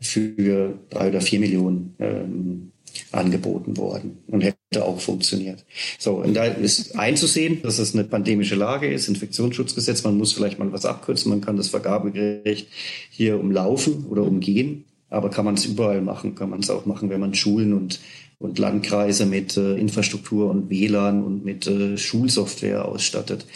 für 0.00 0.78
drei 0.90 1.08
oder 1.08 1.20
vier 1.20 1.40
Millionen 1.40 1.94
ähm, 1.98 2.72
angeboten 3.12 3.76
worden 3.76 4.18
und 4.26 4.42
hätte 4.42 4.84
auch 4.84 5.00
funktioniert. 5.00 5.64
So, 5.98 6.14
und 6.14 6.34
da 6.34 6.44
ist 6.44 6.98
einzusehen, 6.98 7.62
dass 7.62 7.78
es 7.78 7.94
eine 7.94 8.04
pandemische 8.04 8.54
Lage 8.54 8.92
ist, 8.92 9.08
Infektionsschutzgesetz, 9.08 10.04
man 10.04 10.16
muss 10.16 10.32
vielleicht 10.32 10.58
mal 10.58 10.72
was 10.72 10.86
abkürzen, 10.86 11.30
man 11.30 11.40
kann 11.40 11.56
das 11.56 11.68
Vergabegerecht 11.68 12.68
hier 13.10 13.38
umlaufen 13.38 14.06
oder 14.06 14.22
umgehen, 14.22 14.84
aber 15.08 15.30
kann 15.30 15.44
man 15.44 15.54
es 15.54 15.64
überall 15.64 16.02
machen, 16.02 16.34
kann 16.34 16.50
man 16.50 16.60
es 16.60 16.70
auch 16.70 16.86
machen, 16.86 17.10
wenn 17.10 17.20
man 17.20 17.34
Schulen 17.34 17.72
und, 17.72 18.00
und 18.38 18.58
Landkreise 18.58 19.26
mit 19.26 19.56
äh, 19.56 19.76
Infrastruktur 19.76 20.50
und 20.50 20.70
WLAN 20.70 21.24
und 21.24 21.44
mit 21.44 21.66
äh, 21.66 21.96
Schulsoftware 21.96 22.84
ausstattet. 22.84 23.46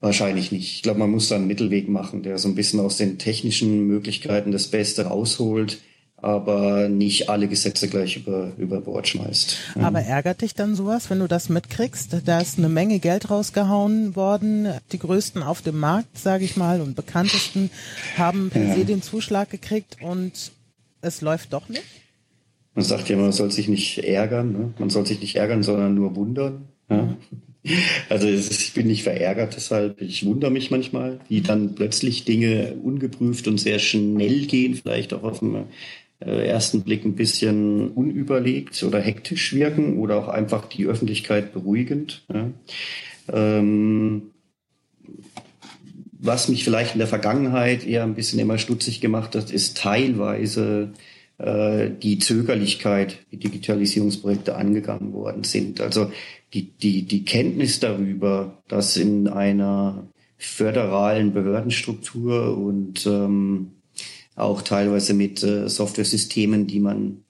Wahrscheinlich 0.00 0.52
nicht. 0.52 0.74
Ich 0.74 0.82
glaube, 0.82 0.98
man 0.98 1.10
muss 1.10 1.28
da 1.28 1.36
einen 1.36 1.46
Mittelweg 1.46 1.88
machen, 1.88 2.22
der 2.22 2.36
so 2.36 2.46
ein 2.48 2.54
bisschen 2.54 2.78
aus 2.78 2.98
den 2.98 3.16
technischen 3.16 3.86
Möglichkeiten 3.86 4.52
das 4.52 4.68
Beste 4.68 5.06
rausholt, 5.06 5.78
aber 6.24 6.88
nicht 6.88 7.28
alle 7.28 7.48
Gesetze 7.48 7.86
gleich 7.86 8.16
über, 8.16 8.52
über 8.56 8.80
Bord 8.80 9.06
schmeißt. 9.06 9.58
Aber 9.80 10.00
ärgert 10.00 10.40
dich 10.40 10.54
dann 10.54 10.74
sowas, 10.74 11.10
wenn 11.10 11.18
du 11.18 11.28
das 11.28 11.50
mitkriegst? 11.50 12.16
Da 12.24 12.40
ist 12.40 12.56
eine 12.56 12.70
Menge 12.70 12.98
Geld 12.98 13.30
rausgehauen 13.30 14.16
worden. 14.16 14.68
Die 14.92 14.98
größten 14.98 15.42
auf 15.42 15.60
dem 15.60 15.78
Markt, 15.78 16.18
sage 16.18 16.44
ich 16.44 16.56
mal, 16.56 16.80
und 16.80 16.96
bekanntesten 16.96 17.70
haben 18.16 18.48
per 18.48 18.64
ja. 18.64 18.74
se 18.74 18.86
den 18.86 19.02
Zuschlag 19.02 19.50
gekriegt 19.50 19.98
und 20.00 20.52
es 21.02 21.20
läuft 21.20 21.52
doch 21.52 21.68
nicht? 21.68 21.84
Man 22.74 22.86
sagt 22.86 23.10
ja, 23.10 23.16
man 23.16 23.32
soll 23.32 23.50
sich 23.50 23.68
nicht 23.68 23.98
ärgern. 23.98 24.52
Ne? 24.52 24.74
Man 24.78 24.88
soll 24.88 25.06
sich 25.06 25.20
nicht 25.20 25.36
ärgern, 25.36 25.62
sondern 25.62 25.94
nur 25.94 26.16
wundern. 26.16 26.68
Ja? 26.88 27.02
Mhm. 27.02 27.16
Also 28.10 28.28
ist, 28.28 28.52
ich 28.52 28.74
bin 28.74 28.88
nicht 28.88 29.04
verärgert, 29.04 29.56
deshalb 29.56 30.02
ich 30.02 30.26
wundere 30.26 30.50
mich 30.50 30.70
manchmal, 30.70 31.18
wie 31.30 31.40
dann 31.40 31.74
plötzlich 31.74 32.26
Dinge 32.26 32.74
ungeprüft 32.74 33.48
und 33.48 33.56
sehr 33.56 33.78
schnell 33.78 34.44
gehen, 34.44 34.74
vielleicht 34.74 35.14
auch 35.14 35.22
auf 35.22 35.38
dem 35.38 35.64
ersten 36.20 36.82
Blick 36.82 37.04
ein 37.04 37.14
bisschen 37.14 37.90
unüberlegt 37.90 38.82
oder 38.82 39.00
hektisch 39.00 39.52
wirken 39.52 39.98
oder 39.98 40.16
auch 40.16 40.28
einfach 40.28 40.66
die 40.66 40.86
Öffentlichkeit 40.86 41.52
beruhigend. 41.52 42.24
Ja? 42.32 42.50
Ähm, 43.32 44.30
was 46.18 46.48
mich 46.48 46.64
vielleicht 46.64 46.94
in 46.94 46.98
der 46.98 47.08
Vergangenheit 47.08 47.86
eher 47.86 48.02
ein 48.02 48.14
bisschen 48.14 48.38
immer 48.38 48.56
stutzig 48.58 49.00
gemacht 49.00 49.34
hat, 49.34 49.50
ist 49.50 49.76
teilweise 49.76 50.92
äh, 51.38 51.90
die 51.90 52.18
Zögerlichkeit, 52.18 53.18
wie 53.28 53.36
Digitalisierungsprojekte 53.36 54.54
angegangen 54.54 55.12
worden 55.12 55.44
sind. 55.44 55.80
Also 55.80 56.10
die, 56.54 56.70
die, 56.70 57.02
die 57.02 57.24
Kenntnis 57.24 57.80
darüber, 57.80 58.62
dass 58.68 58.96
in 58.96 59.28
einer 59.28 60.08
föderalen 60.38 61.34
Behördenstruktur 61.34 62.56
und 62.56 63.06
ähm, 63.06 63.72
auch 64.36 64.62
teilweise 64.62 65.14
mit 65.14 65.42
äh, 65.42 65.68
Software-Systemen, 65.68 66.66
die 66.66 66.80
man 66.80 67.24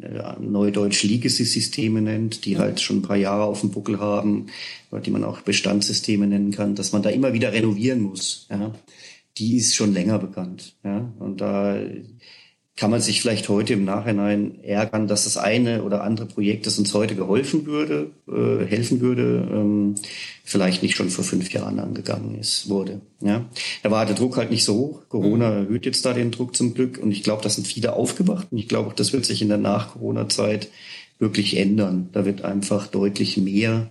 äh, 0.00 0.38
Neudeutsch 0.40 1.02
Legacy-Systeme 1.04 2.00
nennt, 2.00 2.44
die 2.44 2.58
halt 2.58 2.80
schon 2.80 2.98
ein 2.98 3.02
paar 3.02 3.16
Jahre 3.16 3.44
auf 3.44 3.60
dem 3.60 3.70
Buckel 3.70 3.98
haben, 3.98 4.46
oder 4.90 5.00
die 5.00 5.10
man 5.10 5.24
auch 5.24 5.40
Bestandssysteme 5.40 6.26
nennen 6.26 6.52
kann, 6.52 6.74
dass 6.74 6.92
man 6.92 7.02
da 7.02 7.10
immer 7.10 7.32
wieder 7.32 7.52
renovieren 7.52 8.00
muss. 8.00 8.46
Ja. 8.50 8.74
Die 9.38 9.56
ist 9.56 9.74
schon 9.74 9.92
länger 9.92 10.18
bekannt. 10.18 10.76
Ja. 10.84 11.12
Und 11.18 11.40
da 11.40 11.78
kann 12.76 12.90
man 12.90 13.00
sich 13.00 13.22
vielleicht 13.22 13.48
heute 13.48 13.72
im 13.72 13.86
Nachhinein 13.86 14.62
ärgern, 14.62 15.08
dass 15.08 15.24
das 15.24 15.38
eine 15.38 15.82
oder 15.82 16.04
andere 16.04 16.26
Projekt, 16.26 16.66
das 16.66 16.78
uns 16.78 16.92
heute 16.92 17.16
geholfen 17.16 17.64
würde, 17.64 18.10
äh, 18.28 18.66
helfen 18.66 19.00
würde, 19.00 19.48
ähm, 19.50 19.94
vielleicht 20.44 20.82
nicht 20.82 20.94
schon 20.94 21.08
vor 21.08 21.24
fünf 21.24 21.50
Jahren 21.52 21.80
angegangen 21.80 22.38
ist, 22.38 22.68
wurde. 22.68 23.00
Ja, 23.20 23.46
da 23.82 23.90
war 23.90 24.04
der 24.04 24.14
Druck 24.14 24.36
halt 24.36 24.50
nicht 24.50 24.64
so 24.64 24.74
hoch. 24.74 25.00
Corona 25.08 25.50
mhm. 25.50 25.56
erhöht 25.56 25.86
jetzt 25.86 26.04
da 26.04 26.12
den 26.12 26.30
Druck 26.30 26.54
zum 26.54 26.74
Glück 26.74 26.98
und 26.98 27.10
ich 27.10 27.22
glaube, 27.22 27.42
da 27.42 27.48
sind 27.48 27.66
viele 27.66 27.94
aufgewacht 27.94 28.48
und 28.50 28.58
ich 28.58 28.68
glaube, 28.68 28.92
das 28.94 29.14
wird 29.14 29.24
sich 29.24 29.40
in 29.40 29.48
der 29.48 29.58
Nach-Corona-Zeit 29.58 30.68
wirklich 31.18 31.56
ändern. 31.56 32.10
Da 32.12 32.26
wird 32.26 32.44
einfach 32.44 32.88
deutlich 32.88 33.38
mehr 33.38 33.90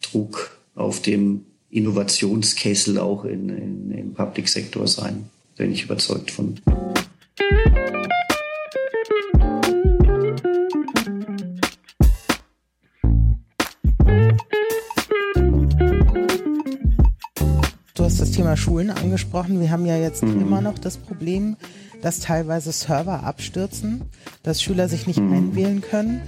Druck 0.00 0.58
auf 0.74 1.02
dem 1.02 1.44
Innovationskessel 1.70 2.98
auch 2.98 3.26
in, 3.26 3.50
in, 3.50 3.90
im 3.90 4.14
Public 4.14 4.48
Sektor 4.48 4.86
sein. 4.86 5.28
Da 5.56 5.64
bin 5.64 5.72
ich 5.72 5.84
überzeugt 5.84 6.30
von. 6.30 6.58
Thema 18.20 18.56
Schulen 18.56 18.90
angesprochen. 18.90 19.60
Wir 19.60 19.70
haben 19.70 19.86
ja 19.86 19.96
jetzt 19.96 20.22
mhm. 20.22 20.40
immer 20.40 20.60
noch 20.60 20.78
das 20.78 20.96
Problem, 20.96 21.56
dass 22.02 22.20
teilweise 22.20 22.72
Server 22.72 23.22
abstürzen, 23.22 24.02
dass 24.42 24.62
Schüler 24.62 24.88
sich 24.88 25.06
nicht 25.06 25.20
mhm. 25.20 25.32
einwählen 25.32 25.80
können. 25.80 26.22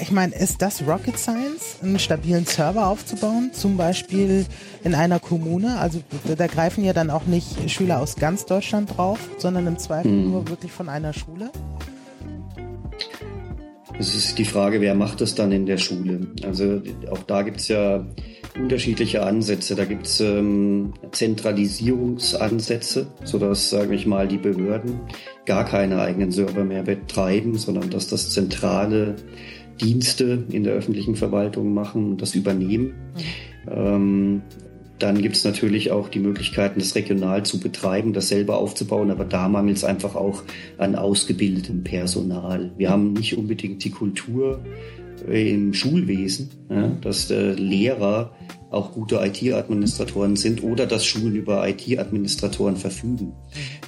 Ich 0.00 0.10
meine, 0.10 0.34
ist 0.34 0.62
das 0.62 0.86
Rocket 0.86 1.18
Science, 1.18 1.78
einen 1.82 1.98
stabilen 1.98 2.44
Server 2.44 2.86
aufzubauen, 2.86 3.50
zum 3.52 3.76
Beispiel 3.76 4.44
in 4.84 4.94
einer 4.94 5.18
Kommune? 5.20 5.78
Also 5.78 6.02
da 6.36 6.46
greifen 6.46 6.84
ja 6.84 6.92
dann 6.92 7.10
auch 7.10 7.26
nicht 7.26 7.70
Schüler 7.70 8.00
aus 8.00 8.16
ganz 8.16 8.44
Deutschland 8.44 8.96
drauf, 8.96 9.18
sondern 9.38 9.66
im 9.66 9.78
Zweifel 9.78 10.12
mhm. 10.12 10.30
nur 10.30 10.48
wirklich 10.48 10.72
von 10.72 10.88
einer 10.88 11.12
Schule. 11.12 11.50
Es 13.98 14.14
ist 14.14 14.38
die 14.38 14.44
Frage, 14.44 14.82
wer 14.82 14.94
macht 14.94 15.22
das 15.22 15.34
dann 15.34 15.52
in 15.52 15.64
der 15.64 15.78
Schule? 15.78 16.26
Also 16.44 16.82
auch 17.10 17.22
da 17.22 17.42
gibt 17.42 17.60
es 17.60 17.68
ja 17.68 18.04
unterschiedliche 18.58 19.22
Ansätze. 19.22 19.74
Da 19.74 19.84
gibt 19.84 20.06
es 20.06 20.20
ähm, 20.20 20.94
Zentralisierungsansätze, 21.12 23.06
sodass, 23.24 23.70
sage 23.70 23.94
ich 23.94 24.06
mal, 24.06 24.28
die 24.28 24.38
Behörden 24.38 25.00
gar 25.44 25.64
keine 25.64 26.00
eigenen 26.00 26.30
Server 26.32 26.64
mehr 26.64 26.82
betreiben, 26.82 27.56
sondern 27.56 27.90
dass 27.90 28.08
das 28.08 28.30
zentrale 28.30 29.16
Dienste 29.80 30.44
in 30.50 30.64
der 30.64 30.74
öffentlichen 30.74 31.16
Verwaltung 31.16 31.74
machen 31.74 32.12
und 32.12 32.22
das 32.22 32.34
übernehmen. 32.34 32.94
Mhm. 33.66 33.70
Ähm, 33.70 34.42
dann 34.98 35.20
gibt 35.20 35.36
es 35.36 35.44
natürlich 35.44 35.90
auch 35.90 36.08
die 36.08 36.20
Möglichkeiten, 36.20 36.80
das 36.80 36.94
regional 36.94 37.44
zu 37.44 37.60
betreiben, 37.60 38.14
das 38.14 38.28
selber 38.28 38.56
aufzubauen, 38.56 39.10
aber 39.10 39.26
da 39.26 39.48
mangelt 39.48 39.76
es 39.76 39.84
einfach 39.84 40.14
auch 40.14 40.42
an 40.78 40.96
ausgebildetem 40.96 41.84
Personal. 41.84 42.70
Wir 42.78 42.88
haben 42.88 43.12
nicht 43.12 43.36
unbedingt 43.36 43.84
die 43.84 43.90
Kultur 43.90 44.64
im 45.28 45.74
Schulwesen, 45.74 46.50
ja, 46.70 46.88
dass 47.00 47.30
äh, 47.30 47.52
Lehrer 47.52 48.32
auch 48.70 48.92
gute 48.92 49.16
IT-Administratoren 49.16 50.36
sind 50.36 50.62
oder 50.62 50.86
dass 50.86 51.06
Schulen 51.06 51.36
über 51.36 51.66
IT-Administratoren 51.68 52.76
verfügen. 52.76 53.32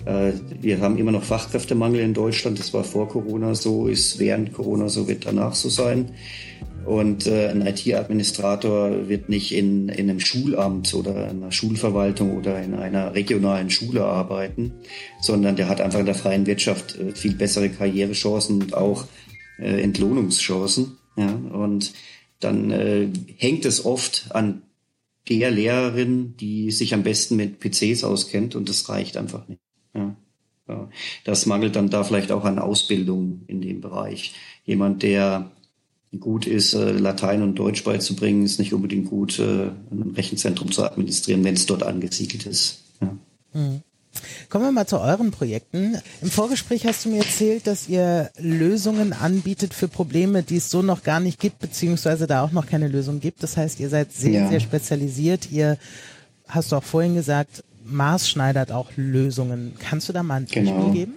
Äh, 0.05 0.33
wir 0.61 0.81
haben 0.81 0.99
immer 0.99 1.13
noch 1.13 1.25
Fachkräftemangel 1.25 2.01
in 2.01 2.15
Deutschland. 2.15 2.59
Das 2.59 2.73
war 2.75 2.85
vor 2.85 3.09
Corona 3.09 3.55
so, 3.55 3.89
ist 3.89 4.19
während 4.19 4.53
Corona 4.53 4.89
so, 4.89 5.09
wird 5.09 5.27
danach 5.27 5.55
so 5.55 5.69
sein. 5.69 6.11
Und 6.85 7.27
äh, 7.27 7.49
ein 7.49 7.67
IT-Administrator 7.67 9.09
wird 9.09 9.29
nicht 9.29 9.53
in, 9.53 9.91
in 9.91 10.09
einem 10.09 10.21
Schulamt 10.21 10.95
oder 10.95 11.29
einer 11.29 11.53
Schulverwaltung 11.53 12.39
oder 12.39 12.63
in 12.63 12.75
einer 12.75 13.15
regionalen 13.15 13.69
Schule 13.69 14.05
arbeiten, 14.05 14.73
sondern 15.21 15.57
der 15.57 15.69
hat 15.69 15.83
einfach 15.83 16.01
in 16.01 16.07
der 16.07 16.15
freien 16.15 16.47
Wirtschaft 16.47 16.99
äh, 16.99 17.13
viel 17.13 17.35
bessere 17.35 17.69
Karrierechancen 17.69 18.63
und 18.63 18.75
auch 18.75 19.05
äh, 19.59 19.83
Entlohnungschancen. 19.83 20.97
Ja, 21.19 21.35
und 21.35 21.93
dann 22.41 22.71
äh, 22.71 23.09
hängt 23.37 23.65
es 23.65 23.85
oft 23.85 24.27
an 24.31 24.63
der 25.29 25.51
Lehrerin, 25.51 26.37
die 26.37 26.71
sich 26.71 26.95
am 26.95 27.03
besten 27.03 27.37
mit 27.37 27.59
PCs 27.61 28.05
auskennt 28.05 28.55
und 28.55 28.69
das 28.69 28.89
reicht 28.89 29.17
einfach 29.17 29.47
nicht. 29.49 29.61
Ja. 29.95 30.15
Ja. 30.69 30.89
Das 31.25 31.47
mangelt 31.47 31.77
dann 31.77 31.91
da 31.91 32.05
vielleicht 32.05 32.31
auch 32.31 32.45
an 32.45 32.59
Ausbildung 32.59 33.43
in 33.47 33.61
dem 33.61 33.81
Bereich. 33.81 34.35
Jemand, 34.65 35.03
der 35.03 35.51
gut 36.21 36.47
ist, 36.47 36.75
äh, 36.75 36.93
Latein 36.93 37.43
und 37.43 37.57
Deutsch 37.57 37.85
beizubringen, 37.85 38.45
ist 38.45 38.59
nicht 38.59 38.73
unbedingt 38.73 39.09
gut, 39.09 39.39
äh, 39.39 39.71
ein 39.91 40.13
Rechenzentrum 40.15 40.71
zu 40.71 40.85
administrieren, 40.85 41.45
wenn 41.45 41.55
es 41.55 41.67
dort 41.67 41.83
angesiedelt 41.83 42.47
ist. 42.47 42.85
Ja. 43.01 43.17
Mhm. 43.55 43.83
Kommen 44.49 44.65
wir 44.65 44.73
mal 44.73 44.87
zu 44.87 44.99
euren 44.99 45.31
Projekten. 45.31 45.99
Im 46.23 46.31
Vorgespräch 46.31 46.87
hast 46.87 47.05
du 47.05 47.11
mir 47.11 47.19
erzählt, 47.19 47.67
dass 47.67 47.89
ihr 47.89 48.31
Lösungen 48.39 49.13
anbietet 49.13 49.75
für 49.75 49.89
Probleme, 49.89 50.43
die 50.43 50.57
es 50.57 50.71
so 50.71 50.83
noch 50.83 51.03
gar 51.03 51.21
nicht 51.21 51.41
gibt, 51.41 51.59
beziehungsweise 51.59 52.27
da 52.27 52.43
auch 52.43 52.53
noch 52.53 52.67
keine 52.67 52.89
Lösung 52.89 53.21
gibt. 53.21 53.43
Das 53.43 53.57
heißt, 53.57 53.81
ihr 53.81 53.89
seid 53.89 54.13
sehr, 54.13 54.43
ja. 54.43 54.49
sehr 54.49 54.61
spezialisiert. 54.61 55.51
Ihr, 55.51 55.79
hast 56.47 56.73
du 56.73 56.77
auch 56.77 56.85
vorhin 56.85 57.15
gesagt, 57.15 57.65
maßschneidert 57.85 58.73
auch 58.73 58.91
Lösungen. 58.97 59.75
Kannst 59.79 60.09
du 60.09 60.13
da 60.13 60.23
mal 60.23 60.37
ein 60.37 60.45
Beispiel 60.45 60.65
genau. 60.65 60.91
geben? 60.91 61.15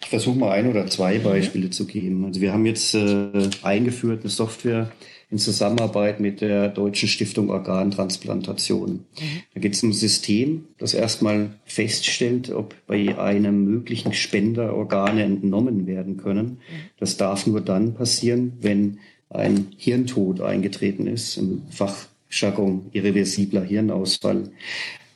Ich 0.00 0.10
versuche 0.10 0.38
mal 0.38 0.52
ein 0.52 0.68
oder 0.68 0.86
zwei 0.86 1.18
Beispiele 1.18 1.70
zu 1.70 1.86
geben. 1.86 2.26
Also 2.26 2.40
wir 2.40 2.52
haben 2.52 2.66
jetzt 2.66 2.94
äh, 2.94 3.30
eingeführt 3.62 4.20
eine 4.20 4.30
Software, 4.30 4.90
in 5.34 5.38
Zusammenarbeit 5.38 6.20
mit 6.20 6.40
der 6.40 6.68
Deutschen 6.68 7.08
Stiftung 7.08 7.50
Organtransplantation. 7.50 8.90
Mhm. 8.90 9.42
Da 9.52 9.60
geht 9.60 9.74
es 9.74 9.82
um 9.82 9.88
ein 9.88 9.92
System, 9.92 10.66
das 10.78 10.94
erstmal 10.94 11.50
feststellt, 11.64 12.50
ob 12.50 12.76
bei 12.86 13.18
einem 13.18 13.64
möglichen 13.64 14.12
Spender 14.12 14.76
Organe 14.76 15.24
entnommen 15.24 15.88
werden 15.88 16.18
können. 16.18 16.46
Mhm. 16.46 16.58
Das 16.98 17.16
darf 17.16 17.48
nur 17.48 17.60
dann 17.60 17.94
passieren, 17.94 18.52
wenn 18.60 19.00
ein 19.28 19.72
Hirntod 19.76 20.40
eingetreten 20.40 21.08
ist, 21.08 21.36
im 21.36 21.62
Fachjargon 21.68 22.86
irreversibler 22.92 23.64
Hirnausfall. 23.64 24.52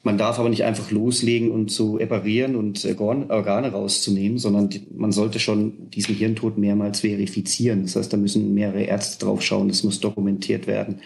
Man 0.02 0.16
darf 0.16 0.38
aber 0.38 0.48
nicht 0.48 0.64
einfach 0.64 0.90
loslegen 0.90 1.50
und 1.50 1.70
zu 1.70 2.00
operieren 2.00 2.54
und 2.56 2.84
Organe 3.00 3.72
rauszunehmen, 3.72 4.38
sondern 4.38 4.70
man 4.96 5.12
sollte 5.12 5.40
schon 5.40 5.90
diesen 5.90 6.14
Hirntod 6.14 6.56
mehrmals 6.56 7.00
verifizieren. 7.00 7.82
Das 7.82 7.96
heißt, 7.96 8.12
da 8.12 8.16
müssen 8.16 8.54
mehrere 8.54 8.82
Ärzte 8.82 9.24
drauf 9.24 9.42
schauen, 9.42 9.68
das 9.68 9.82
muss 9.82 10.00
dokumentiert 10.00 10.66
werden. 10.66 11.00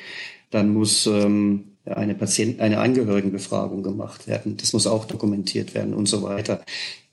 Dann 0.50 0.72
muss 0.74 1.06
ähm, 1.06 1.72
eine 1.84 2.14
Patient, 2.14 2.60
eine 2.60 2.78
Angehörigenbefragung 2.78 3.82
gemacht 3.82 4.28
werden. 4.28 4.56
Das 4.58 4.72
muss 4.72 4.86
auch 4.86 5.04
dokumentiert 5.06 5.74
werden 5.74 5.94
und 5.94 6.06
so 6.06 6.22
weiter. 6.22 6.60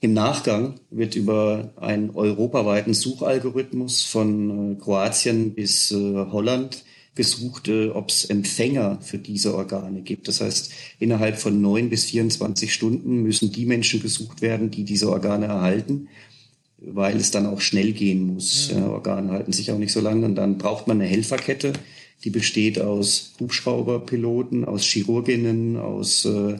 Im 0.00 0.12
Nachgang 0.12 0.74
wird 0.90 1.16
über 1.16 1.72
einen 1.76 2.10
europaweiten 2.10 2.94
Suchalgorithmus 2.94 4.04
von 4.04 4.74
äh, 4.74 4.74
Kroatien 4.76 5.54
bis 5.54 5.90
äh, 5.90 5.96
Holland 5.96 6.84
gesucht, 7.20 7.68
ob 7.68 8.08
es 8.08 8.24
Empfänger 8.24 8.98
für 9.02 9.18
diese 9.18 9.54
Organe 9.54 10.00
gibt. 10.00 10.26
Das 10.26 10.40
heißt, 10.40 10.72
innerhalb 10.98 11.36
von 11.38 11.60
neun 11.60 11.90
bis 11.90 12.06
24 12.06 12.72
Stunden 12.72 13.22
müssen 13.22 13.52
die 13.52 13.66
Menschen 13.66 14.00
gesucht 14.00 14.40
werden, 14.40 14.70
die 14.70 14.84
diese 14.84 15.10
Organe 15.10 15.46
erhalten. 15.46 16.08
weil 16.82 17.18
es 17.18 17.30
dann 17.30 17.44
auch 17.44 17.60
schnell 17.60 17.92
gehen 17.92 18.26
muss. 18.26 18.72
Mhm. 18.72 18.84
Organe 18.84 19.32
halten 19.32 19.52
sich 19.52 19.70
auch 19.70 19.76
nicht 19.76 19.92
so 19.92 20.00
lange 20.00 20.24
und 20.24 20.34
dann 20.34 20.56
braucht 20.56 20.86
man 20.86 20.98
eine 20.98 21.10
Helferkette, 21.10 21.74
die 22.24 22.30
besteht 22.30 22.80
aus 22.80 23.34
Hubschrauberpiloten, 23.38 24.64
aus 24.64 24.84
Chirurginnen, 24.84 25.76
aus 25.76 26.24
äh, 26.24 26.56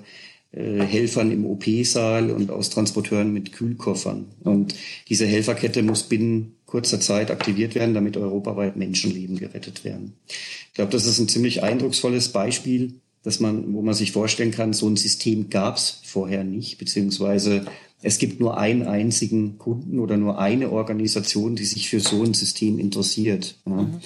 äh, 0.53 0.83
Helfern 0.85 1.31
im 1.31 1.47
OP-Saal 1.47 2.31
und 2.31 2.51
aus 2.51 2.69
Transporteuren 2.69 3.33
mit 3.33 3.53
Kühlkoffern. 3.53 4.27
Und 4.45 4.75
diese 5.09 5.25
Helferkette 5.25 5.83
muss 5.83 6.03
binnen 6.03 6.57
kurzer 6.71 7.01
Zeit 7.01 7.31
aktiviert 7.31 7.75
werden, 7.75 7.95
damit 7.95 8.17
europaweit 8.17 8.77
Menschenleben 8.77 9.39
gerettet 9.39 9.85
werden. 9.85 10.15
Ich 10.29 10.75
glaube, 10.75 10.93
das 10.93 11.07
ist 11.07 11.19
ein 11.19 11.29
ziemlich 11.29 11.63
eindrucksvolles 11.63 12.31
Beispiel, 12.31 12.95
dass 13.23 13.41
man, 13.41 13.75
wo 13.75 13.83
man 13.83 13.95
sich 13.95 14.13
vorstellen 14.13 14.53
kann, 14.53 14.73
so 14.73 14.89
ein 14.89 14.97
System 14.97 15.51
gab 15.51 15.77
es 15.77 16.01
vorher 16.05 16.45
nicht, 16.45 16.79
beziehungsweise 16.79 17.67
es 18.03 18.19
gibt 18.19 18.41
nur 18.41 18.57
einen 18.57 18.85
einzigen 18.85 19.59
Kunden 19.59 19.99
oder 19.99 20.17
nur 20.17 20.39
eine 20.39 20.71
Organisation, 20.71 21.55
die 21.55 21.67
sich 21.67 21.91
für 21.91 22.01
so 22.01 22.23
ein 22.23 22.33
System 22.33 22.79
interessiert. 22.79 23.59
Ja. 23.67 23.83
Mhm. 23.83 24.01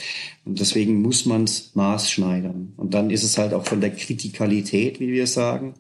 Und 0.44 0.59
deswegen 0.59 1.00
muss 1.00 1.26
man 1.26 1.44
es 1.44 1.71
maßschneidern. 1.75 2.73
Und 2.76 2.94
dann 2.94 3.11
ist 3.11 3.23
es 3.23 3.38
halt 3.38 3.52
auch 3.54 3.66
von 3.66 3.80
der 3.80 3.90
Kritikalität, 3.90 4.99
wie 4.99 5.12
wir 5.12 5.28
sagen, 5.28 5.75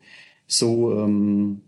so, 0.46 0.92
ähm, 0.92 1.62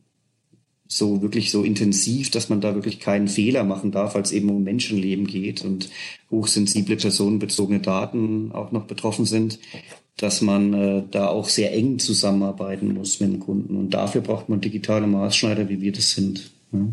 so 0.89 1.23
wirklich 1.23 1.51
so 1.51 1.63
intensiv, 1.63 2.31
dass 2.31 2.49
man 2.49 2.61
da 2.61 2.75
wirklich 2.75 3.01
keinen 3.01 3.29
Fehler 3.29 3.65
machen 3.65 3.91
darf, 3.91 4.15
als 4.15 4.33
eben 4.33 4.49
um 4.51 4.63
Menschenleben 4.63 5.27
geht 5.27 5.65
und 5.65 5.91
hochsensible 6.31 6.97
personenbezogene 6.97 7.81
Daten 7.81 8.53
auch 8.53 8.73
noch 8.73 8.85
betroffen 8.85 9.25
sind, 9.25 9.59
dass 10.17 10.41
man 10.41 10.73
äh, 10.73 11.03
da 11.11 11.29
auch 11.29 11.49
sehr 11.49 11.73
eng 11.75 11.99
zusammenarbeiten 11.99 12.95
muss 12.95 13.21
mit 13.21 13.33
dem 13.33 13.41
Kunden. 13.41 13.77
Und 13.77 13.91
dafür 13.91 14.21
braucht 14.21 14.49
man 14.49 14.61
digitale 14.61 15.07
Maßschneider, 15.07 15.69
wie 15.69 15.81
wir 15.81 15.93
das 15.93 16.13
sind. 16.13 16.51
Ja. 16.73 16.87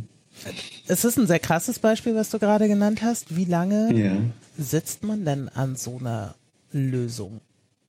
Es 0.87 1.05
ist 1.05 1.17
ein 1.17 1.27
sehr 1.27 1.39
krasses 1.39 1.79
Beispiel, 1.79 2.15
was 2.15 2.29
du 2.29 2.39
gerade 2.39 2.67
genannt 2.67 3.01
hast. 3.01 3.35
Wie 3.35 3.45
lange 3.45 3.93
ja. 3.95 4.17
sitzt 4.57 5.03
man 5.03 5.23
denn 5.23 5.47
an 5.49 5.75
so 5.75 5.97
einer 5.99 6.35
Lösung? 6.71 7.39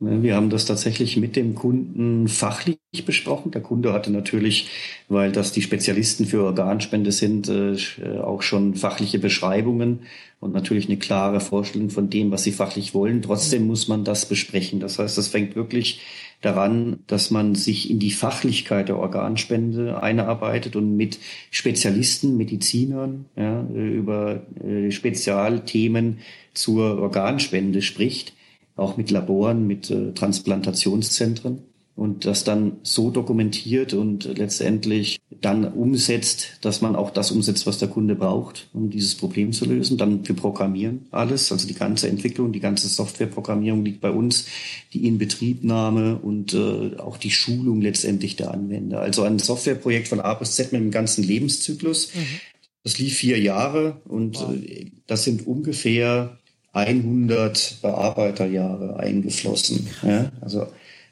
Ne, 0.04 0.22
wir 0.22 0.36
haben 0.36 0.50
das 0.50 0.66
tatsächlich 0.66 1.16
mit 1.16 1.34
dem 1.34 1.54
Kunden 1.54 2.28
fachlich 2.28 2.78
besprochen. 3.06 3.52
Der 3.52 3.62
Kunde 3.62 3.94
hatte 3.94 4.10
natürlich, 4.10 4.68
weil 5.08 5.32
das 5.32 5.52
die 5.52 5.62
Spezialisten 5.62 6.26
für 6.26 6.44
Organspende 6.44 7.10
sind, 7.10 7.48
äh, 7.48 7.74
auch 8.22 8.42
schon 8.42 8.74
fachliche 8.74 9.18
Beschreibungen 9.18 10.00
und 10.40 10.52
natürlich 10.52 10.88
eine 10.88 10.98
klare 10.98 11.40
Vorstellung 11.40 11.88
von 11.88 12.10
dem, 12.10 12.30
was 12.30 12.44
sie 12.44 12.52
fachlich 12.52 12.92
wollen. 12.92 13.22
Trotzdem 13.22 13.66
muss 13.66 13.88
man 13.88 14.04
das 14.04 14.26
besprechen. 14.26 14.78
Das 14.78 14.98
heißt, 14.98 15.16
das 15.16 15.28
fängt 15.28 15.56
wirklich 15.56 16.02
daran, 16.42 16.98
dass 17.06 17.30
man 17.30 17.54
sich 17.54 17.90
in 17.90 17.98
die 17.98 18.10
Fachlichkeit 18.10 18.88
der 18.88 18.98
Organspende 18.98 20.02
einarbeitet 20.02 20.76
und 20.76 20.98
mit 20.98 21.18
Spezialisten, 21.50 22.36
Medizinern 22.36 23.24
ja, 23.36 23.62
über 23.62 24.42
äh, 24.62 24.90
Spezialthemen 24.90 26.18
zur 26.52 26.98
Organspende 27.00 27.80
spricht 27.80 28.34
auch 28.76 28.96
mit 28.96 29.10
Laboren, 29.10 29.66
mit 29.66 29.90
äh, 29.90 30.12
Transplantationszentren 30.12 31.62
und 31.96 32.26
das 32.26 32.42
dann 32.42 32.78
so 32.82 33.10
dokumentiert 33.10 33.94
und 33.94 34.24
letztendlich 34.36 35.20
dann 35.40 35.64
umsetzt, 35.64 36.58
dass 36.60 36.80
man 36.80 36.96
auch 36.96 37.10
das 37.10 37.30
umsetzt, 37.30 37.66
was 37.66 37.78
der 37.78 37.88
Kunde 37.88 38.16
braucht, 38.16 38.68
um 38.72 38.90
dieses 38.90 39.14
Problem 39.14 39.52
zu 39.52 39.64
lösen. 39.64 39.96
Dann 39.96 40.24
für 40.24 40.34
Programmieren 40.34 41.06
alles, 41.12 41.52
also 41.52 41.68
die 41.68 41.74
ganze 41.74 42.08
Entwicklung, 42.08 42.52
die 42.52 42.60
ganze 42.60 42.88
Softwareprogrammierung 42.88 43.84
liegt 43.84 44.00
bei 44.00 44.10
uns, 44.10 44.46
die 44.92 45.06
Inbetriebnahme 45.06 46.18
und 46.18 46.52
äh, 46.54 46.96
auch 46.98 47.16
die 47.16 47.30
Schulung 47.30 47.80
letztendlich 47.80 48.34
der 48.34 48.52
Anwender. 48.52 49.00
Also 49.00 49.22
ein 49.22 49.38
Softwareprojekt 49.38 50.08
von 50.08 50.20
A 50.20 50.34
bis 50.34 50.56
Z 50.56 50.72
mit 50.72 50.80
einem 50.80 50.90
ganzen 50.90 51.22
Lebenszyklus. 51.22 52.12
Mhm. 52.14 52.40
Das 52.82 52.98
lief 52.98 53.16
vier 53.16 53.38
Jahre 53.38 54.00
und 54.04 54.40
wow. 54.40 54.54
äh, 54.54 54.90
das 55.06 55.22
sind 55.22 55.46
ungefähr 55.46 56.38
100 56.74 57.78
Bearbeiterjahre 57.82 58.98
eingeflossen. 58.98 59.88
Ja? 60.02 60.30
Also 60.40 60.66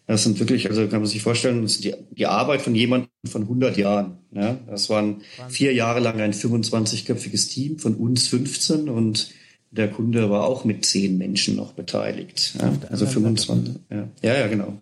das 0.06 0.24
sind 0.24 0.38
wirklich, 0.40 0.68
also 0.68 0.86
kann 0.88 1.00
man 1.00 1.06
sich 1.08 1.22
vorstellen, 1.22 1.62
das 1.62 1.72
ist 1.76 1.84
die, 1.84 1.94
die 2.10 2.26
Arbeit 2.26 2.60
von 2.60 2.74
jemandem 2.74 3.08
von 3.26 3.42
100 3.42 3.76
Jahren. 3.76 4.18
Ja? 4.32 4.58
Das 4.68 4.90
waren 4.90 5.22
vier 5.48 5.72
Jahre 5.72 6.00
lang 6.00 6.20
ein 6.20 6.32
25-köpfiges 6.32 7.48
Team, 7.50 7.78
von 7.78 7.94
uns 7.94 8.28
15 8.28 8.88
und 8.88 9.30
der 9.70 9.88
Kunde 9.88 10.28
war 10.28 10.44
auch 10.44 10.64
mit 10.64 10.84
zehn 10.84 11.16
Menschen 11.16 11.56
noch 11.56 11.72
beteiligt. 11.72 12.54
Ja? 12.60 12.76
Also 12.90 13.06
25. 13.06 13.74
Ja. 13.90 14.08
ja, 14.20 14.38
ja, 14.40 14.46
genau. 14.48 14.78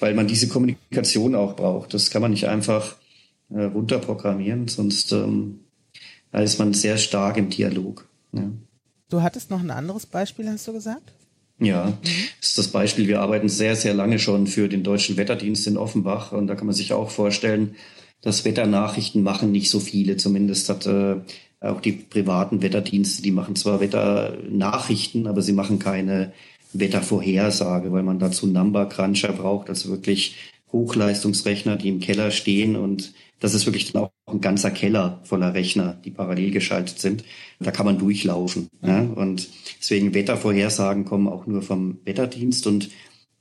Weil 0.00 0.14
man 0.14 0.26
diese 0.26 0.48
Kommunikation 0.48 1.34
auch 1.34 1.56
braucht. 1.56 1.94
Das 1.94 2.10
kann 2.10 2.20
man 2.20 2.32
nicht 2.32 2.48
einfach 2.48 2.96
äh, 3.50 3.62
runterprogrammieren, 3.62 4.68
sonst 4.68 5.12
ähm, 5.12 5.60
da 6.32 6.40
ist 6.40 6.58
man 6.58 6.74
sehr 6.74 6.98
stark 6.98 7.36
im 7.36 7.48
Dialog. 7.48 8.08
Ja. 8.32 8.50
Du 9.14 9.22
hattest 9.22 9.48
noch 9.48 9.60
ein 9.60 9.70
anderes 9.70 10.06
Beispiel, 10.06 10.50
hast 10.50 10.66
du 10.66 10.72
gesagt? 10.72 11.12
Ja, 11.60 11.96
das 12.02 12.48
ist 12.48 12.58
das 12.58 12.66
Beispiel. 12.66 13.06
Wir 13.06 13.20
arbeiten 13.20 13.48
sehr, 13.48 13.76
sehr 13.76 13.94
lange 13.94 14.18
schon 14.18 14.48
für 14.48 14.68
den 14.68 14.82
Deutschen 14.82 15.16
Wetterdienst 15.16 15.68
in 15.68 15.76
Offenbach 15.76 16.32
und 16.32 16.48
da 16.48 16.56
kann 16.56 16.66
man 16.66 16.74
sich 16.74 16.92
auch 16.92 17.10
vorstellen, 17.10 17.76
dass 18.22 18.44
Wetternachrichten 18.44 19.22
machen 19.22 19.52
nicht 19.52 19.70
so 19.70 19.78
viele. 19.78 20.16
Zumindest 20.16 20.68
hat 20.68 20.86
äh, 20.86 21.14
auch 21.60 21.80
die 21.80 21.92
privaten 21.92 22.60
Wetterdienste, 22.60 23.22
die 23.22 23.30
machen 23.30 23.54
zwar 23.54 23.78
Wetternachrichten, 23.78 25.28
aber 25.28 25.42
sie 25.42 25.52
machen 25.52 25.78
keine 25.78 26.32
Wettervorhersage, 26.72 27.92
weil 27.92 28.02
man 28.02 28.18
dazu 28.18 28.48
Number 28.48 28.86
Cruncher 28.86 29.32
braucht, 29.32 29.68
also 29.68 29.90
wirklich 29.90 30.34
Hochleistungsrechner, 30.72 31.76
die 31.76 31.88
im 31.88 32.00
Keller 32.00 32.32
stehen 32.32 32.74
und 32.74 33.12
das 33.40 33.54
ist 33.54 33.66
wirklich 33.66 33.92
dann 33.92 34.04
auch 34.04 34.12
ein 34.26 34.40
ganzer 34.40 34.70
Keller 34.70 35.20
voller 35.24 35.54
Rechner, 35.54 35.98
die 36.04 36.10
parallel 36.10 36.50
geschaltet 36.50 36.98
sind. 36.98 37.24
Da 37.60 37.70
kann 37.70 37.86
man 37.86 37.98
durchlaufen. 37.98 38.68
Ja? 38.82 39.00
Und 39.00 39.48
deswegen 39.80 40.14
Wettervorhersagen 40.14 41.04
kommen 41.04 41.28
auch 41.28 41.46
nur 41.46 41.62
vom 41.62 41.98
Wetterdienst 42.04 42.66
und 42.66 42.90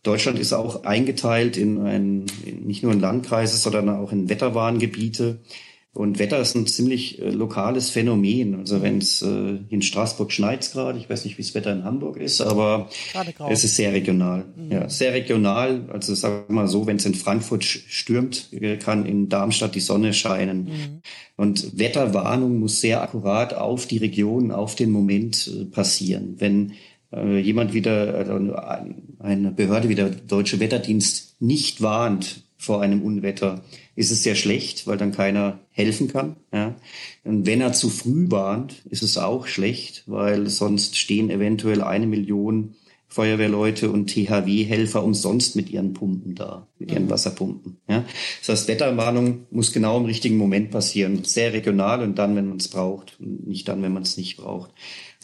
Deutschland 0.03 0.37
ist 0.37 0.51
auch 0.51 0.83
eingeteilt 0.83 1.55
in 1.55 1.79
ein, 1.79 2.25
nicht 2.61 2.83
nur 2.83 2.91
in 2.91 2.99
Landkreise, 2.99 3.55
sondern 3.55 3.87
auch 3.89 4.11
in 4.11 4.27
Wetterwarngebiete. 4.27 5.39
Und 5.95 6.17
Wetter 6.17 6.39
ist 6.39 6.55
ein 6.55 6.65
ziemlich 6.65 7.21
äh, 7.21 7.29
lokales 7.29 7.91
Phänomen. 7.91 8.55
Also 8.55 8.81
wenn 8.81 8.97
es 8.97 9.21
äh, 9.21 9.59
in 9.69 9.83
Straßburg 9.83 10.31
schneit 10.31 10.71
gerade, 10.71 10.97
ich 10.97 11.07
weiß 11.07 11.23
nicht, 11.23 11.37
wie 11.37 11.43
das 11.43 11.53
Wetter 11.53 11.71
in 11.71 11.83
Hamburg 11.83 12.17
ist, 12.17 12.41
aber 12.41 12.89
es 13.47 13.63
ist 13.63 13.75
sehr 13.75 13.93
regional. 13.93 14.45
Mhm. 14.55 14.71
Ja, 14.71 14.89
sehr 14.89 15.13
regional. 15.13 15.87
Also 15.93 16.15
sag 16.15 16.49
mal 16.49 16.67
so, 16.67 16.87
wenn 16.87 16.95
es 16.95 17.05
in 17.05 17.13
Frankfurt 17.13 17.63
stürmt, 17.63 18.51
äh, 18.53 18.77
kann 18.77 19.05
in 19.05 19.29
Darmstadt 19.29 19.75
die 19.75 19.81
Sonne 19.81 20.13
scheinen. 20.13 20.63
Mhm. 20.63 21.01
Und 21.35 21.77
Wetterwarnung 21.77 22.59
muss 22.59 22.81
sehr 22.81 23.03
akkurat 23.03 23.53
auf 23.53 23.85
die 23.85 23.97
Region, 23.97 24.51
auf 24.51 24.73
den 24.73 24.89
Moment 24.89 25.47
äh, 25.47 25.65
passieren. 25.65 26.37
Wenn 26.39 26.73
äh, 27.11 27.37
jemand 27.37 27.75
wieder, 27.75 28.15
also 28.15 28.55
eine 29.19 29.51
Behörde 29.51 29.89
wie 29.89 29.95
der 29.95 30.09
Deutsche 30.09 30.59
Wetterdienst 30.59 31.39
nicht 31.39 31.81
warnt 31.81 32.42
vor 32.63 32.81
einem 32.81 33.01
Unwetter, 33.01 33.63
ist 33.95 34.11
es 34.11 34.23
sehr 34.23 34.35
schlecht, 34.35 34.87
weil 34.87 34.97
dann 34.97 35.11
keiner 35.11 35.59
helfen 35.69 36.07
kann. 36.07 36.37
Ja. 36.53 36.75
Und 37.23 37.45
wenn 37.45 37.61
er 37.61 37.73
zu 37.73 37.89
früh 37.89 38.31
warnt, 38.31 38.85
ist 38.89 39.03
es 39.03 39.17
auch 39.17 39.47
schlecht, 39.47 40.03
weil 40.07 40.47
sonst 40.49 40.97
stehen 40.97 41.29
eventuell 41.29 41.81
eine 41.81 42.07
Million 42.07 42.75
Feuerwehrleute 43.09 43.91
und 43.91 44.07
THW-Helfer 44.07 45.03
umsonst 45.03 45.55
mit 45.55 45.69
ihren 45.69 45.93
Pumpen 45.93 46.33
da, 46.33 46.67
mit 46.79 46.91
ihren 46.91 47.05
mhm. 47.05 47.09
Wasserpumpen. 47.11 47.77
Ja. 47.87 48.05
Das 48.39 48.49
heißt, 48.49 48.67
Wetterwarnung 48.67 49.45
muss 49.51 49.71
genau 49.71 49.97
im 49.99 50.05
richtigen 50.05 50.37
Moment 50.37 50.71
passieren, 50.71 51.23
sehr 51.23 51.53
regional 51.53 52.01
und 52.01 52.17
dann, 52.17 52.35
wenn 52.35 52.47
man 52.47 52.57
es 52.57 52.69
braucht, 52.69 53.19
und 53.19 53.45
nicht 53.45 53.67
dann, 53.67 53.83
wenn 53.83 53.93
man 53.93 54.01
es 54.01 54.17
nicht 54.17 54.37
braucht. 54.37 54.71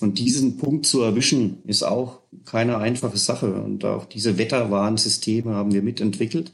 Und 0.02 0.20
diesen 0.20 0.58
Punkt 0.58 0.86
zu 0.86 1.02
erwischen, 1.02 1.64
ist 1.66 1.82
auch 1.82 2.20
keine 2.46 2.78
einfache 2.78 3.18
Sache. 3.18 3.54
Und 3.54 3.84
auch 3.86 4.06
diese 4.06 4.38
Wetterwarnsysteme 4.38 5.56
haben 5.56 5.74
wir 5.74 5.82
mitentwickelt. 5.82 6.52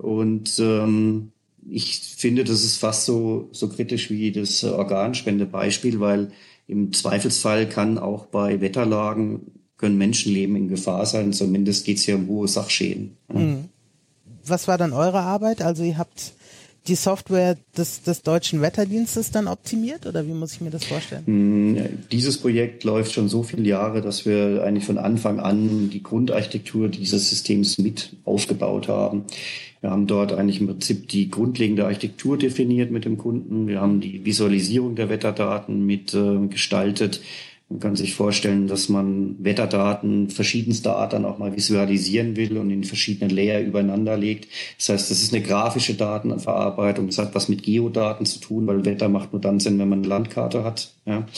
Und 0.00 0.58
ähm, 0.58 1.32
ich 1.68 2.00
finde, 2.16 2.44
das 2.44 2.64
ist 2.64 2.78
fast 2.78 3.04
so, 3.04 3.48
so 3.52 3.68
kritisch 3.68 4.10
wie 4.10 4.32
das 4.32 4.64
Organspendebeispiel, 4.64 6.00
weil 6.00 6.32
im 6.66 6.92
Zweifelsfall 6.92 7.68
kann 7.68 7.98
auch 7.98 8.26
bei 8.26 8.60
Wetterlagen 8.60 9.52
können 9.76 9.98
Menschenleben 9.98 10.56
in 10.56 10.68
Gefahr 10.68 11.06
sein. 11.06 11.32
Zumindest 11.32 11.84
geht 11.84 11.96
es 11.96 12.04
hier 12.04 12.16
um 12.16 12.28
hohe 12.28 12.48
Sachschäden. 12.48 13.16
Mhm. 13.32 13.64
Was 14.44 14.68
war 14.68 14.78
dann 14.78 14.92
eure 14.92 15.20
Arbeit? 15.20 15.62
Also 15.62 15.82
ihr 15.82 15.98
habt 15.98 16.32
die 16.86 16.94
Software 16.94 17.56
des, 17.76 18.02
des 18.02 18.22
deutschen 18.22 18.62
Wetterdienstes 18.62 19.30
dann 19.30 19.48
optimiert 19.48 20.06
oder 20.06 20.26
wie 20.26 20.32
muss 20.32 20.54
ich 20.54 20.60
mir 20.60 20.70
das 20.70 20.84
vorstellen? 20.84 21.26
Hm, 21.26 21.98
dieses 22.10 22.38
Projekt 22.38 22.84
läuft 22.84 23.12
schon 23.12 23.28
so 23.28 23.42
viele 23.42 23.64
Jahre, 23.64 24.00
dass 24.00 24.24
wir 24.24 24.62
eigentlich 24.64 24.84
von 24.84 24.98
Anfang 24.98 25.40
an 25.40 25.90
die 25.90 26.02
Grundarchitektur 26.02 26.88
dieses 26.88 27.28
Systems 27.30 27.78
mit 27.78 28.16
aufgebaut 28.24 28.88
haben. 28.88 29.24
Wir 29.80 29.90
haben 29.90 30.06
dort 30.06 30.32
eigentlich 30.32 30.60
im 30.60 30.66
Prinzip 30.66 31.08
die 31.08 31.30
grundlegende 31.30 31.86
Architektur 31.86 32.36
definiert 32.36 32.90
mit 32.90 33.06
dem 33.06 33.16
Kunden. 33.16 33.66
Wir 33.66 33.80
haben 33.80 34.00
die 34.00 34.24
Visualisierung 34.26 34.94
der 34.94 35.08
Wetterdaten 35.08 35.86
mit 35.86 36.12
äh, 36.12 36.46
gestaltet. 36.48 37.20
Man 37.70 37.78
kann 37.78 37.94
sich 37.94 38.14
vorstellen, 38.14 38.66
dass 38.66 38.88
man 38.88 39.36
Wetterdaten 39.38 40.28
verschiedenster 40.28 40.96
Art 40.96 41.12
dann 41.12 41.24
auch 41.24 41.38
mal 41.38 41.54
visualisieren 41.54 42.34
will 42.34 42.58
und 42.58 42.68
in 42.68 42.82
verschiedene 42.82 43.32
Layer 43.32 43.60
übereinander 43.60 44.16
legt. 44.16 44.48
Das 44.76 44.88
heißt, 44.88 45.08
das 45.08 45.22
ist 45.22 45.32
eine 45.32 45.44
grafische 45.44 45.94
Datenverarbeitung. 45.94 47.06
Das 47.06 47.18
hat 47.18 47.32
was 47.36 47.48
mit 47.48 47.62
Geodaten 47.62 48.26
zu 48.26 48.40
tun, 48.40 48.66
weil 48.66 48.84
Wetter 48.84 49.08
macht 49.08 49.32
nur 49.32 49.40
dann 49.40 49.60
Sinn, 49.60 49.78
wenn 49.78 49.88
man 49.88 50.00
eine 50.00 50.08
Landkarte 50.08 50.64
hat. 50.64 50.94
Ja. 51.06 51.28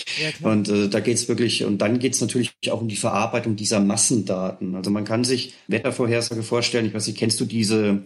ja 0.41 0.51
und 0.51 0.71
äh, 0.71 0.89
da 0.89 1.01
geht's 1.01 1.29
wirklich, 1.29 1.67
und 1.67 1.83
dann 1.83 1.99
geht's 1.99 2.23
natürlich 2.23 2.55
auch 2.71 2.81
um 2.81 2.89
die 2.89 2.97
Verarbeitung 2.97 3.55
dieser 3.55 3.81
Massendaten. 3.81 4.75
Also 4.75 4.91
man 4.91 5.05
kann 5.05 5.25
sich 5.25 5.53
Wettervorhersage 5.69 6.43
vorstellen. 6.43 6.87
Ich 6.87 6.95
weiß 6.95 7.09
nicht, 7.09 7.19
kennst 7.19 7.41
du 7.41 7.45
diese 7.45 8.05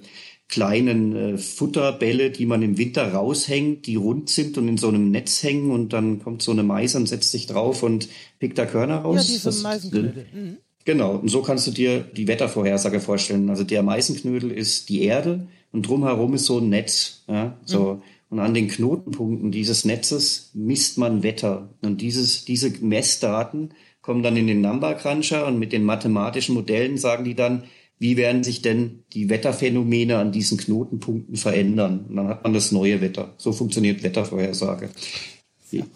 kleinen 0.49 1.17
äh, 1.17 1.39
Futterbälle, 1.39 2.31
die 2.31 2.47
man 2.47 2.63
im 2.63 2.79
Winter 2.79 3.13
raushängt, 3.13 3.87
die 3.87 3.97
rund 3.97 4.31
sind 4.31 4.57
und 4.59 4.69
in 4.69 4.79
so 4.79 4.89
einem 4.89 5.11
Netz 5.11 5.43
hängen 5.43 5.71
und 5.71 5.93
dann 5.93 6.23
kommt 6.23 6.43
so 6.43 6.53
eine 6.53 6.63
Mais 6.63 6.95
und 6.95 7.09
setzt 7.09 7.33
sich 7.33 7.47
drauf 7.47 7.83
und 7.83 8.09
pickt 8.39 8.57
da 8.59 8.67
Körner 8.67 8.99
raus. 8.99 9.29
Ja, 9.29 9.35
diese 9.35 9.63
Meisenknödel. 9.63 10.27
Mhm. 10.33 10.57
Genau, 10.85 11.17
und 11.17 11.29
so 11.29 11.43
kannst 11.43 11.67
du 11.67 11.73
dir 11.73 12.01
die 12.01 12.29
Wettervorhersage 12.29 13.01
vorstellen. 13.01 13.51
Also 13.51 13.65
der 13.65 13.83
Meisenknödel 13.83 14.53
ist 14.53 14.89
die 14.89 15.03
Erde 15.03 15.49
und 15.73 15.89
drumherum 15.89 16.35
ist 16.35 16.45
so 16.45 16.59
ein 16.59 16.69
Netz. 16.69 17.25
Ja, 17.29 17.57
so. 17.65 17.95
Mhm. 17.95 18.03
Und 18.29 18.41
an 18.41 18.55
den 18.55 18.69
Knotenpunkten 18.69 19.53
dieses 19.53 19.85
Netzes 19.85 20.51
misst 20.55 20.99
man 20.99 21.23
Wetter. 21.23 21.71
Und 21.83 22.01
dieses, 22.01 22.45
diese 22.45 22.71
Messdaten 22.81 23.71
kommen 24.01 24.23
dann 24.23 24.37
in 24.37 24.47
den 24.47 24.61
Number 24.61 24.95
Cruncher 24.95 25.47
und 25.47 25.59
mit 25.59 25.73
den 25.73 25.85
mathematischen 25.85 26.55
Modellen 26.55 26.99
sagen 26.99 27.25
die 27.25 27.35
dann, 27.35 27.65
wie 27.99 28.17
werden 28.17 28.45
sich 28.45 28.63
denn 28.63 29.05
die 29.13 29.31
Wetterphänomene 29.31 30.19
an 30.19 30.33
diesen 30.33 30.59
Knotenpunkten 30.59 31.37
verändern? 31.37 32.07
Und 32.09 32.17
dann 32.17 32.29
hat 32.29 32.45
man 32.45 32.53
das 32.53 32.73
neue 32.73 33.01
Wetter. 33.01 33.35
So 33.39 33.53
funktioniert 33.53 34.03
Wettervorhersage. 34.03 34.91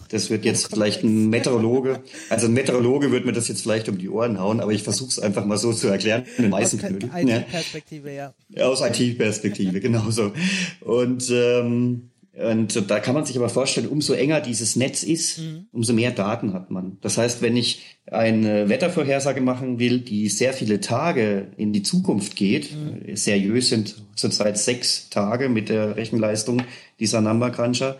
Das 0.08 0.30
wird 0.30 0.44
jetzt 0.44 0.66
vielleicht 0.66 1.04
ein 1.04 1.30
Meteorologe, 1.30 2.02
also 2.28 2.46
ein 2.46 2.52
Meteorologe 2.52 3.12
wird 3.12 3.24
mir 3.24 3.32
das 3.32 3.46
jetzt 3.46 3.62
vielleicht 3.62 3.88
um 3.88 3.98
die 3.98 4.08
Ohren 4.08 4.40
hauen, 4.40 4.60
aber 4.60 4.72
ich 4.72 4.82
versuche 4.82 5.10
es 5.10 5.18
einfach 5.20 5.44
mal 5.44 5.58
so 5.58 5.72
zu 5.72 5.86
erklären. 5.86 6.24
Aus 6.50 6.74
IT-Perspektive, 6.74 8.12
ja. 8.12 8.34
Aus 8.58 8.80
IT-Perspektive, 8.80 9.80
genauso. 9.80 10.32
Und 10.80 11.30
ähm, 11.30 12.09
und 12.32 12.90
da 12.90 13.00
kann 13.00 13.14
man 13.14 13.26
sich 13.26 13.36
aber 13.36 13.48
vorstellen, 13.48 13.88
umso 13.88 14.12
enger 14.12 14.40
dieses 14.40 14.76
Netz 14.76 15.02
ist, 15.02 15.38
mhm. 15.38 15.66
umso 15.72 15.92
mehr 15.92 16.12
Daten 16.12 16.52
hat 16.52 16.70
man. 16.70 16.98
Das 17.00 17.18
heißt, 17.18 17.42
wenn 17.42 17.56
ich 17.56 17.98
eine 18.06 18.68
Wettervorhersage 18.68 19.40
machen 19.40 19.80
will, 19.80 20.00
die 20.00 20.28
sehr 20.28 20.52
viele 20.52 20.80
Tage 20.80 21.48
in 21.56 21.72
die 21.72 21.82
Zukunft 21.82 22.36
geht, 22.36 22.70
mhm. 22.72 23.16
seriös 23.16 23.68
sind 23.68 23.96
zurzeit 24.14 24.58
sechs 24.58 25.10
Tage 25.10 25.48
mit 25.48 25.68
der 25.68 25.96
Rechenleistung 25.96 26.62
dieser 27.00 27.20
Number 27.20 27.50
Cruncher, 27.50 27.98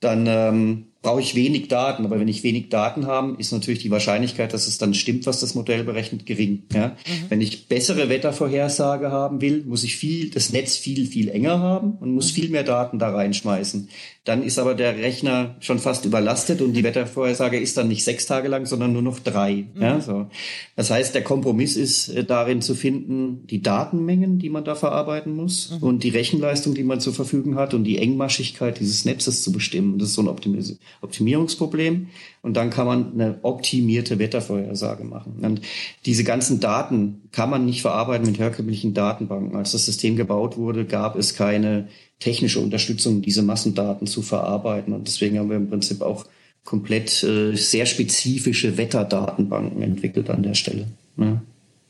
dann 0.00 0.26
ähm, 0.28 0.86
brauche 1.02 1.20
ich 1.20 1.34
wenig 1.34 1.68
Daten. 1.68 2.04
Aber 2.04 2.18
wenn 2.18 2.28
ich 2.28 2.44
wenig 2.44 2.68
Daten 2.68 3.06
habe, 3.06 3.34
ist 3.38 3.52
natürlich 3.52 3.80
die 3.80 3.90
Wahrscheinlichkeit, 3.90 4.54
dass 4.54 4.68
es 4.68 4.78
dann 4.78 4.94
stimmt, 4.94 5.26
was 5.26 5.40
das 5.40 5.54
Modell 5.54 5.82
berechnet, 5.82 6.24
gering. 6.24 6.62
Ja? 6.72 6.88
Mhm. 6.88 6.94
Wenn 7.28 7.40
ich 7.40 7.66
bessere 7.66 8.08
Wettervorhersage 8.08 9.10
haben 9.10 9.40
will, 9.40 9.64
muss 9.66 9.82
ich 9.82 9.96
viel, 9.96 10.30
das 10.30 10.52
Netz 10.52 10.76
viel, 10.76 11.06
viel 11.06 11.28
enger 11.28 11.58
haben 11.58 11.98
und 12.00 12.14
muss 12.14 12.30
mhm. 12.30 12.40
viel 12.40 12.50
mehr 12.50 12.62
Daten 12.62 13.00
da 13.00 13.10
reinschmeißen. 13.10 13.88
Dann 14.24 14.44
ist 14.44 14.60
aber 14.60 14.76
der 14.76 14.96
Rechner 14.98 15.56
schon 15.58 15.80
fast 15.80 16.04
überlastet 16.04 16.62
und 16.62 16.74
die 16.74 16.84
Wettervorhersage 16.84 17.58
ist 17.58 17.76
dann 17.76 17.88
nicht 17.88 18.04
sechs 18.04 18.26
Tage 18.26 18.46
lang, 18.46 18.66
sondern 18.66 18.92
nur 18.92 19.02
noch 19.02 19.18
drei. 19.18 19.66
Mhm. 19.74 19.82
Ja, 19.82 20.00
so. 20.00 20.28
Das 20.76 20.90
heißt, 20.92 21.16
der 21.16 21.24
Kompromiss 21.24 21.76
ist 21.76 22.08
äh, 22.10 22.22
darin 22.22 22.62
zu 22.62 22.76
finden, 22.76 23.44
die 23.48 23.60
Datenmengen, 23.60 24.38
die 24.38 24.50
man 24.50 24.64
da 24.64 24.76
verarbeiten 24.76 25.34
muss 25.34 25.72
mhm. 25.72 25.82
und 25.82 26.04
die 26.04 26.10
Rechenleistung, 26.10 26.74
die 26.74 26.84
man 26.84 27.00
zur 27.00 27.12
Verfügung 27.12 27.56
hat 27.56 27.74
und 27.74 27.82
die 27.82 27.98
Engmaschigkeit 27.98 28.78
dieses 28.78 29.04
Netzes 29.04 29.42
zu 29.42 29.50
bestimmen. 29.50 29.98
Das 29.98 30.10
ist 30.10 30.14
so 30.14 30.22
ein 30.22 30.28
Optimis 30.28 30.78
Optimierungsproblem. 31.00 32.08
Und 32.42 32.56
dann 32.56 32.70
kann 32.70 32.86
man 32.86 33.12
eine 33.12 33.38
optimierte 33.42 34.18
Wettervorhersage 34.18 35.04
machen. 35.04 35.36
Und 35.42 35.62
diese 36.06 36.24
ganzen 36.24 36.60
Daten 36.60 37.22
kann 37.32 37.50
man 37.50 37.64
nicht 37.64 37.82
verarbeiten 37.82 38.26
mit 38.26 38.38
herkömmlichen 38.38 38.94
Datenbanken. 38.94 39.56
Als 39.56 39.72
das 39.72 39.86
System 39.86 40.16
gebaut 40.16 40.56
wurde, 40.56 40.84
gab 40.84 41.16
es 41.16 41.34
keine 41.34 41.88
technische 42.18 42.60
Unterstützung, 42.60 43.22
diese 43.22 43.42
Massendaten 43.42 44.06
zu 44.06 44.22
verarbeiten. 44.22 44.92
Und 44.92 45.08
deswegen 45.08 45.38
haben 45.38 45.50
wir 45.50 45.56
im 45.56 45.68
Prinzip 45.68 46.02
auch 46.02 46.26
komplett 46.64 47.22
äh, 47.22 47.56
sehr 47.56 47.86
spezifische 47.86 48.76
Wetterdatenbanken 48.76 49.82
entwickelt 49.82 50.30
an 50.30 50.42
der 50.42 50.54
Stelle. 50.54 50.86
Ja. 51.16 51.42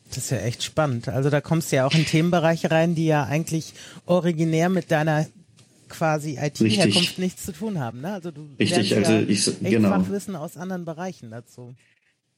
Das 0.08 0.24
ist 0.24 0.30
ja 0.30 0.38
echt 0.38 0.62
spannend. 0.62 1.08
Also 1.08 1.30
da 1.30 1.40
kommst 1.40 1.72
du 1.72 1.76
ja 1.76 1.86
auch 1.86 1.94
in 1.94 2.04
Themenbereiche 2.04 2.70
rein, 2.70 2.94
die 2.94 3.06
ja 3.06 3.24
eigentlich 3.24 3.72
originär 4.04 4.68
mit 4.68 4.90
deiner 4.90 5.26
quasi 5.92 6.38
IT-Herkunft 6.40 7.18
nichts 7.18 7.44
zu 7.44 7.52
tun 7.52 7.78
haben. 7.78 8.00
Ne? 8.00 8.12
Also 8.12 8.30
du 8.30 8.48
Richtig, 8.58 8.96
also 8.96 9.12
ja 9.12 9.20
ich, 9.20 9.50
genau. 9.60 9.90
Fachwissen 9.90 10.34
aus 10.34 10.56
anderen 10.56 10.84
Bereichen 10.84 11.30
dazu. 11.30 11.74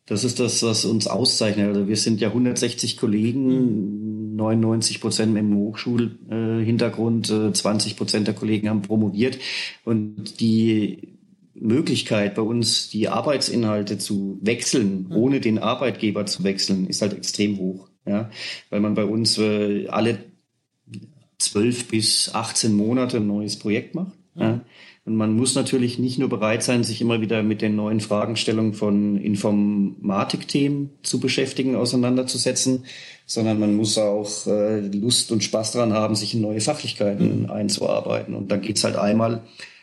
Das 0.07 0.23
ist 0.25 0.39
das, 0.39 0.63
was 0.63 0.85
uns 0.85 1.07
auszeichnet. 1.07 1.69
Also 1.69 1.89
wir 1.89 1.97
sind 1.97 2.21
ja 2.21 2.29
160 2.29 2.99
Kollegen, 2.99 4.37
99 4.37 5.01
Prozent 5.01 5.33
mit 5.33 5.43
dem 5.43 5.57
Hochschulhintergrund, 5.57 7.27
20 7.27 7.97
Prozent 7.97 8.27
der 8.27 8.35
Kollegen 8.35 8.69
haben 8.69 8.83
promoviert 8.83 9.39
und 9.85 10.41
die 10.41 11.15
Möglichkeit 11.55 12.35
bei 12.35 12.43
uns, 12.43 12.91
die 12.91 13.09
Arbeitsinhalte 13.09 13.97
zu 13.97 14.39
wechseln, 14.43 15.07
mhm. 15.09 15.17
ohne 15.17 15.41
den 15.41 15.59
Arbeitgeber 15.59 16.27
zu 16.27 16.45
wechseln, 16.45 16.87
ist 16.87 17.01
halt 17.01 17.15
extrem 17.15 17.59
hoch. 17.59 17.89
Ja, 18.07 18.29
weil 18.69 18.81
man 18.81 18.93
bei 18.95 19.07
uns 19.07 19.39
äh, 19.39 19.87
alle 19.87 20.19
zwölf 21.45 21.89
bis 21.89 22.35
18 22.35 22.75
Monate 22.75 23.19
ein 23.19 23.27
neues 23.27 23.59
Projekt 23.59 23.95
macht. 23.95 24.13
Ja. 24.35 24.61
Und 25.07 25.17
man 25.17 25.37
muss 25.37 25.55
natürlich 25.55 25.99
nicht 25.99 26.19
nur 26.19 26.31
bereit 26.31 26.63
sein, 26.63 26.83
sich 26.83 27.03
immer 27.03 27.21
wieder 27.21 27.43
mit 27.43 27.61
den 27.61 27.77
neuen 27.77 28.01
Fragestellungen 28.01 28.73
von 28.73 29.19
Informatikthemen 29.19 30.91
zu 31.03 31.21
beschäftigen, 31.21 31.77
auseinanderzusetzen, 31.77 32.85
sondern 33.27 33.61
man 33.61 33.75
muss 33.77 33.99
auch 33.99 34.47
äh, 34.47 34.81
Lust 34.81 35.31
und 35.31 35.45
Spaß 35.45 35.73
daran 35.73 35.93
haben, 35.93 36.15
sich 36.15 36.35
in 36.35 36.41
neue 36.41 36.61
Fachlichkeiten 36.61 37.43
mhm. 37.43 37.51
einzuarbeiten. 37.51 38.35
Und 38.35 38.51
dann 38.51 38.63
geht's 38.63 38.83
halt 38.83 38.97
einmal 38.97 39.43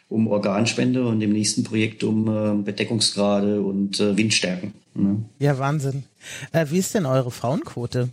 um 0.09 0.27
Organspende 0.27 1.05
und 1.05 1.21
im 1.21 1.31
nächsten 1.31 1.63
Projekt 1.63 2.03
um 2.03 2.27
äh, 2.27 2.63
Bedeckungsgrade 2.63 3.61
und 3.61 3.99
äh, 3.99 4.17
Windstärken. 4.17 4.73
Ne? 4.95 5.23
Ja, 5.39 5.57
Wahnsinn. 5.59 6.03
Äh, 6.51 6.65
wie 6.69 6.79
ist 6.79 6.95
denn 6.95 7.05
eure 7.05 7.31
Frauenquote? 7.31 8.09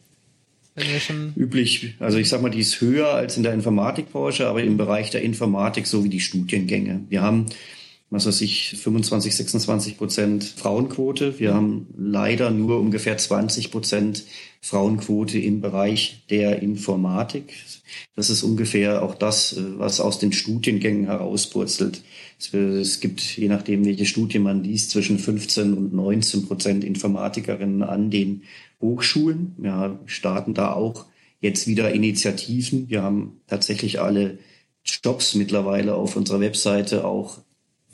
Üblich. 1.37 1.95
Also 1.99 2.19
ich 2.19 2.29
sag 2.29 2.43
mal, 2.43 2.51
die 2.51 2.61
ist 2.61 2.81
höher 2.81 3.09
als 3.15 3.37
in 3.37 3.43
der 3.43 3.55
Informatikbranche, 3.55 4.47
aber 4.47 4.63
im 4.63 4.77
Bereich 4.77 5.11
der 5.11 5.23
Informatik 5.23 5.87
so 5.87 6.05
wie 6.05 6.09
die 6.09 6.21
Studiengänge. 6.21 7.05
Wir 7.09 7.23
haben, 7.23 7.47
was 8.11 8.27
weiß 8.27 8.41
ich, 8.41 8.77
25, 8.81 9.37
26 9.37 9.99
Prozent 9.99 10.45
Frauenquote. 10.45 11.39
Wir 11.39 11.55
haben 11.55 11.87
leider 11.97 12.51
nur 12.51 12.81
ungefähr 12.81 13.17
20 13.17 13.71
Prozent 13.71 14.25
Frauenquote 14.61 15.39
im 15.39 15.61
Bereich 15.61 16.25
der 16.31 16.63
Informatik. 16.63 17.55
Das 18.17 18.31
ist 18.31 18.43
ungefähr 18.43 19.03
auch 19.03 19.15
das, 19.15 19.57
was 19.77 20.01
aus 20.01 20.19
den 20.19 20.33
Studiengängen 20.33 21.07
herauspurzelt. 21.07 22.03
Es 22.39 23.01
gibt, 23.01 23.21
je 23.37 23.49
nachdem, 23.49 23.85
welche 23.85 24.07
Studie 24.07 24.39
man 24.39 24.63
liest, 24.63 24.91
zwischen 24.91 25.19
15 25.19 25.75
und 25.75 25.93
19 25.93 26.47
Prozent 26.47 26.85
Informatikerinnen 26.85 27.83
an 27.83 28.11
den 28.11 28.45
Hochschulen. 28.81 29.55
Wir 29.59 29.99
starten 30.07 30.55
da 30.55 30.73
auch 30.73 31.07
jetzt 31.41 31.67
wieder 31.67 31.93
Initiativen. 31.93 32.89
Wir 32.89 33.03
haben 33.03 33.41
tatsächlich 33.49 34.01
alle 34.01 34.39
Jobs 34.85 35.35
mittlerweile 35.35 35.95
auf 35.95 36.17
unserer 36.17 36.41
Webseite 36.41 37.05
auch 37.05 37.39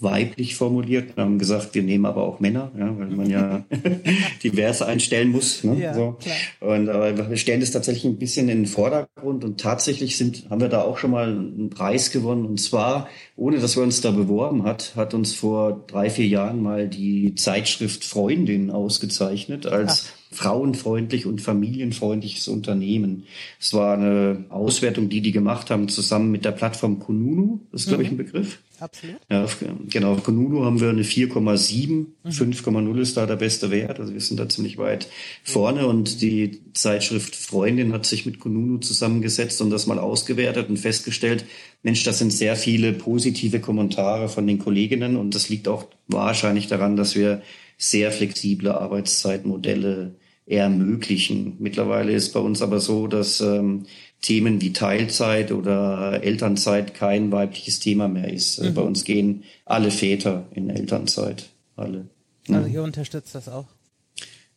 weiblich 0.01 0.57
formuliert. 0.57 1.17
Wir 1.17 1.25
haben 1.25 1.39
gesagt, 1.39 1.75
wir 1.75 1.83
nehmen 1.83 2.05
aber 2.05 2.25
auch 2.25 2.41
Männer, 2.41 2.73
ja, 2.79 2.99
weil 2.99 3.09
man 3.09 3.31
ja 3.31 3.65
divers 4.43 4.83
einstellen 4.83 5.31
muss. 5.31 5.63
Ne? 5.65 5.81
Ja, 5.81 5.95
so. 5.95 6.19
Und 6.61 6.89
aber 6.89 7.31
wir 7.31 7.37
stellen 7.37 7.61
das 7.61 7.71
tatsächlich 7.71 8.05
ein 8.05 8.19
bisschen 8.19 8.49
in 8.49 8.59
den 8.59 8.67
Vordergrund 8.67 9.45
und 9.45 9.61
tatsächlich 9.61 10.17
sind, 10.17 10.51
haben 10.51 10.61
wir 10.61 10.69
da 10.69 10.83
auch 10.83 10.99
schon 10.99 11.13
mal 11.13 11.29
einen 11.29 11.71
Preis 11.71 12.11
gewonnen. 12.11 12.45
Und 12.45 12.61
zwar, 12.61 13.09
ohne 13.37 13.59
dass 13.59 13.77
wir 13.77 13.83
uns 13.83 14.01
da 14.01 14.11
beworben 14.11 14.65
hat, 14.65 14.95
hat 14.97 15.15
uns 15.15 15.35
vor 15.35 15.85
drei, 15.87 16.11
vier 16.11 16.27
Jahren 16.27 16.63
mal 16.63 16.89
die 16.89 17.35
Zeitschrift 17.35 18.05
Freundin 18.05 18.71
ausgezeichnet 18.71 19.67
als 19.67 20.11
Ach 20.11 20.25
frauenfreundlich 20.35 21.27
und 21.27 21.41
familienfreundliches 21.41 22.49
Unternehmen. 22.49 23.25
Es 23.61 23.73
war 23.73 23.95
eine 23.97 24.45
Auswertung, 24.51 25.09
die 25.09 25.21
die 25.21 25.33
gemacht 25.33 25.71
haben, 25.71 25.89
zusammen 25.89 26.31
mit 26.31 26.45
der 26.45 26.53
Plattform 26.53 26.99
Kununu. 26.99 27.61
Das 27.71 27.83
ist, 27.83 27.89
glaube 27.89 28.03
ich, 28.03 28.11
ein 28.11 28.15
mhm. 28.15 28.19
Begriff. 28.19 28.59
Absolut. 28.81 29.21
Ja, 29.31 29.47
genau, 29.89 30.13
auf 30.13 30.25
Kununu 30.25 30.65
haben 30.65 30.81
wir 30.81 30.89
eine 30.89 31.03
4,7. 31.03 31.89
Mhm. 31.89 32.09
5,0 32.25 33.01
ist 33.01 33.17
da 33.17 33.27
der 33.27 33.37
beste 33.37 33.71
Wert. 33.71 34.01
Also 34.01 34.13
wir 34.13 34.21
sind 34.21 34.41
da 34.41 34.49
ziemlich 34.49 34.79
weit 34.79 35.09
vorne 35.43 35.87
und 35.87 36.21
die 36.21 36.61
Zeitschrift 36.73 37.37
Freundin 37.37 37.93
hat 37.93 38.07
sich 38.07 38.27
mit 38.27 38.41
Kununu 38.41 38.79
zusammengesetzt 38.79 39.61
und 39.61 39.71
das 39.71 39.87
mal 39.87 39.99
ausgewertet 39.99 40.69
und 40.69 40.79
festgestellt, 40.79 41.45
Mensch, 41.83 42.03
das 42.03 42.19
sind 42.19 42.33
sehr 42.33 42.57
viele 42.57 42.93
positive 42.93 43.61
Kommentare 43.61 44.29
von 44.29 44.47
den 44.47 44.59
Kolleginnen 44.59 45.17
und 45.17 45.35
das 45.35 45.49
liegt 45.49 45.69
auch 45.69 45.87
wahrscheinlich 46.09 46.67
daran, 46.67 46.97
dass 46.97 47.15
wir 47.15 47.43
sehr 47.79 48.11
flexible 48.11 48.71
Arbeitszeitmodelle 48.73 50.15
ermöglichen. 50.47 51.57
Mittlerweile 51.59 52.13
ist 52.13 52.33
bei 52.33 52.41
uns 52.41 52.61
aber 52.61 52.81
so, 52.81 53.07
dass 53.07 53.41
ähm, 53.41 53.87
Themen 54.21 54.61
wie 54.61 54.73
Teilzeit 54.73 55.53
oder 55.53 56.23
Elternzeit 56.23 56.95
kein 56.95 57.31
weibliches 57.33 57.81
Thema 57.81 58.09
mehr 58.09 58.33
ist. 58.33 58.63
Mhm. 58.63 58.75
Bei 58.75 58.83
uns 58.83 59.05
gehen 59.05 59.45
alle 59.65 59.91
Väter 59.91 60.47
in 60.55 60.71
Elternzeit. 60.71 61.51
Alle. 61.77 62.07
Also 62.49 62.69
ihr 62.69 62.83
unterstützt 62.83 63.35
das 63.35 63.49
auch? 63.49 63.67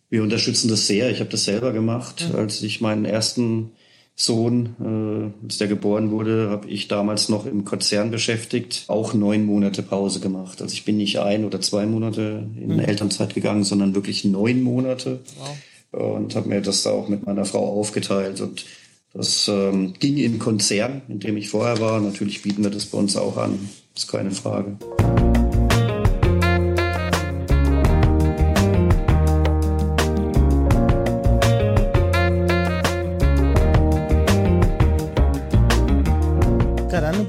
Wir 0.09 0.23
unterstützen 0.23 0.69
das 0.69 0.87
sehr. 0.87 1.11
Ich 1.11 1.19
habe 1.19 1.29
das 1.29 1.45
selber 1.45 1.73
gemacht, 1.73 2.27
mhm. 2.29 2.35
als 2.35 2.61
ich 2.63 2.79
meinen 2.79 3.05
ersten 3.05 3.71
Sohn, 4.15 5.33
äh, 5.43 5.45
als 5.45 5.57
der 5.57 5.67
geboren 5.67 6.11
wurde, 6.11 6.49
habe 6.49 6.67
ich 6.69 6.87
damals 6.87 7.29
noch 7.29 7.45
im 7.45 7.65
Konzern 7.65 8.09
beschäftigt, 8.09 8.85
auch 8.87 9.13
neun 9.13 9.45
Monate 9.45 9.83
Pause 9.83 10.19
gemacht. 10.19 10.61
Also 10.61 10.73
ich 10.73 10.85
bin 10.85 10.97
nicht 10.97 11.19
ein 11.19 11.45
oder 11.45 11.61
zwei 11.61 11.85
Monate 11.85 12.47
in 12.59 12.73
mhm. 12.73 12.79
Elternzeit 12.79 13.35
gegangen, 13.35 13.63
sondern 13.63 13.95
wirklich 13.95 14.25
neun 14.25 14.63
Monate. 14.63 15.19
Wow. 15.37 15.55
Und 15.97 16.35
habe 16.35 16.49
mir 16.49 16.61
das 16.61 16.83
da 16.83 16.91
auch 16.91 17.07
mit 17.07 17.25
meiner 17.25 17.45
Frau 17.45 17.79
aufgeteilt. 17.79 18.41
Und 18.41 18.65
das 19.13 19.47
ähm, 19.47 19.93
ging 19.99 20.17
in 20.17 20.39
Konzern, 20.39 21.01
in 21.07 21.19
dem 21.19 21.37
ich 21.37 21.49
vorher 21.49 21.79
war. 21.79 21.99
Natürlich 21.99 22.43
bieten 22.43 22.63
wir 22.63 22.71
das 22.71 22.85
bei 22.85 22.97
uns 22.97 23.17
auch 23.17 23.37
an. 23.37 23.69
ist 23.95 24.07
keine 24.07 24.31
Frage. 24.31 24.77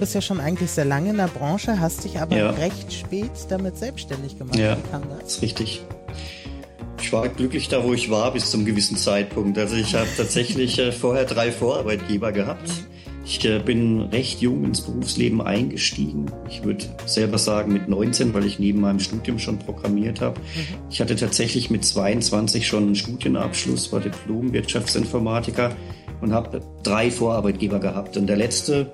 bist 0.09 0.15
ja 0.15 0.23
schon 0.23 0.41
eigentlich 0.41 0.71
sehr 0.71 0.87
lange 0.87 1.11
in 1.11 1.19
der 1.19 1.27
Branche, 1.27 1.81
hast 1.81 2.05
dich 2.05 2.19
aber 2.19 2.35
ja. 2.35 2.49
recht 2.49 2.93
spät 2.95 3.31
damit 3.51 3.77
selbstständig 3.77 4.39
gemacht. 4.39 4.57
Ja, 4.57 4.79
das 5.21 5.35
ist 5.35 5.43
richtig. 5.43 5.83
Ich 7.01 7.13
war 7.13 7.29
glücklich 7.29 7.69
da, 7.69 7.85
wo 7.85 7.93
ich 7.93 8.11
war, 8.11 8.33
bis 8.33 8.51
zum 8.51 8.65
gewissen 8.65 8.97
Zeitpunkt. 8.97 9.59
Also 9.59 9.77
ich 9.77 9.95
habe 9.95 10.09
tatsächlich 10.17 10.79
äh, 10.79 10.93
vorher 10.93 11.25
drei 11.25 11.53
Vorarbeitgeber 11.53 12.33
gehabt. 12.33 12.71
Ich 13.25 13.45
äh, 13.45 13.59
bin 13.59 14.01
recht 14.01 14.41
jung 14.41 14.65
ins 14.65 14.81
Berufsleben 14.81 15.41
eingestiegen. 15.41 16.27
Ich 16.49 16.65
würde 16.65 16.87
selber 17.07 17.39
sagen 17.39 17.73
mit 17.73 17.89
19, 17.89 18.35
weil 18.35 18.47
ich 18.47 18.59
neben 18.59 18.81
meinem 18.81 19.01
Studium 19.01 19.39
schon 19.39 19.59
programmiert 19.59 20.21
habe. 20.21 20.41
Mhm. 20.41 20.91
Ich 20.91 21.01
hatte 21.01 21.15
tatsächlich 21.15 21.71
mit 21.71 21.85
22 21.85 22.67
schon 22.67 22.85
einen 22.85 22.95
Studienabschluss, 22.95 23.93
war 23.93 24.01
Diplom-Wirtschaftsinformatiker 24.01 25.77
und 26.21 26.33
habe 26.33 26.61
drei 26.83 27.11
Vorarbeitgeber 27.11 27.79
gehabt. 27.79 28.17
Und 28.17 28.27
der 28.27 28.37
letzte 28.37 28.91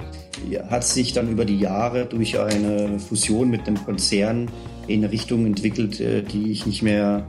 hat 0.68 0.84
sich 0.84 1.12
dann 1.12 1.30
über 1.30 1.44
die 1.44 1.58
Jahre 1.58 2.06
durch 2.06 2.38
eine 2.38 2.98
Fusion 2.98 3.50
mit 3.50 3.66
einem 3.66 3.82
Konzern 3.84 4.50
in 4.86 5.02
eine 5.02 5.12
Richtung 5.12 5.46
entwickelt, 5.46 6.00
äh, 6.00 6.22
die 6.22 6.50
ich 6.50 6.66
nicht 6.66 6.82
mehr 6.82 7.26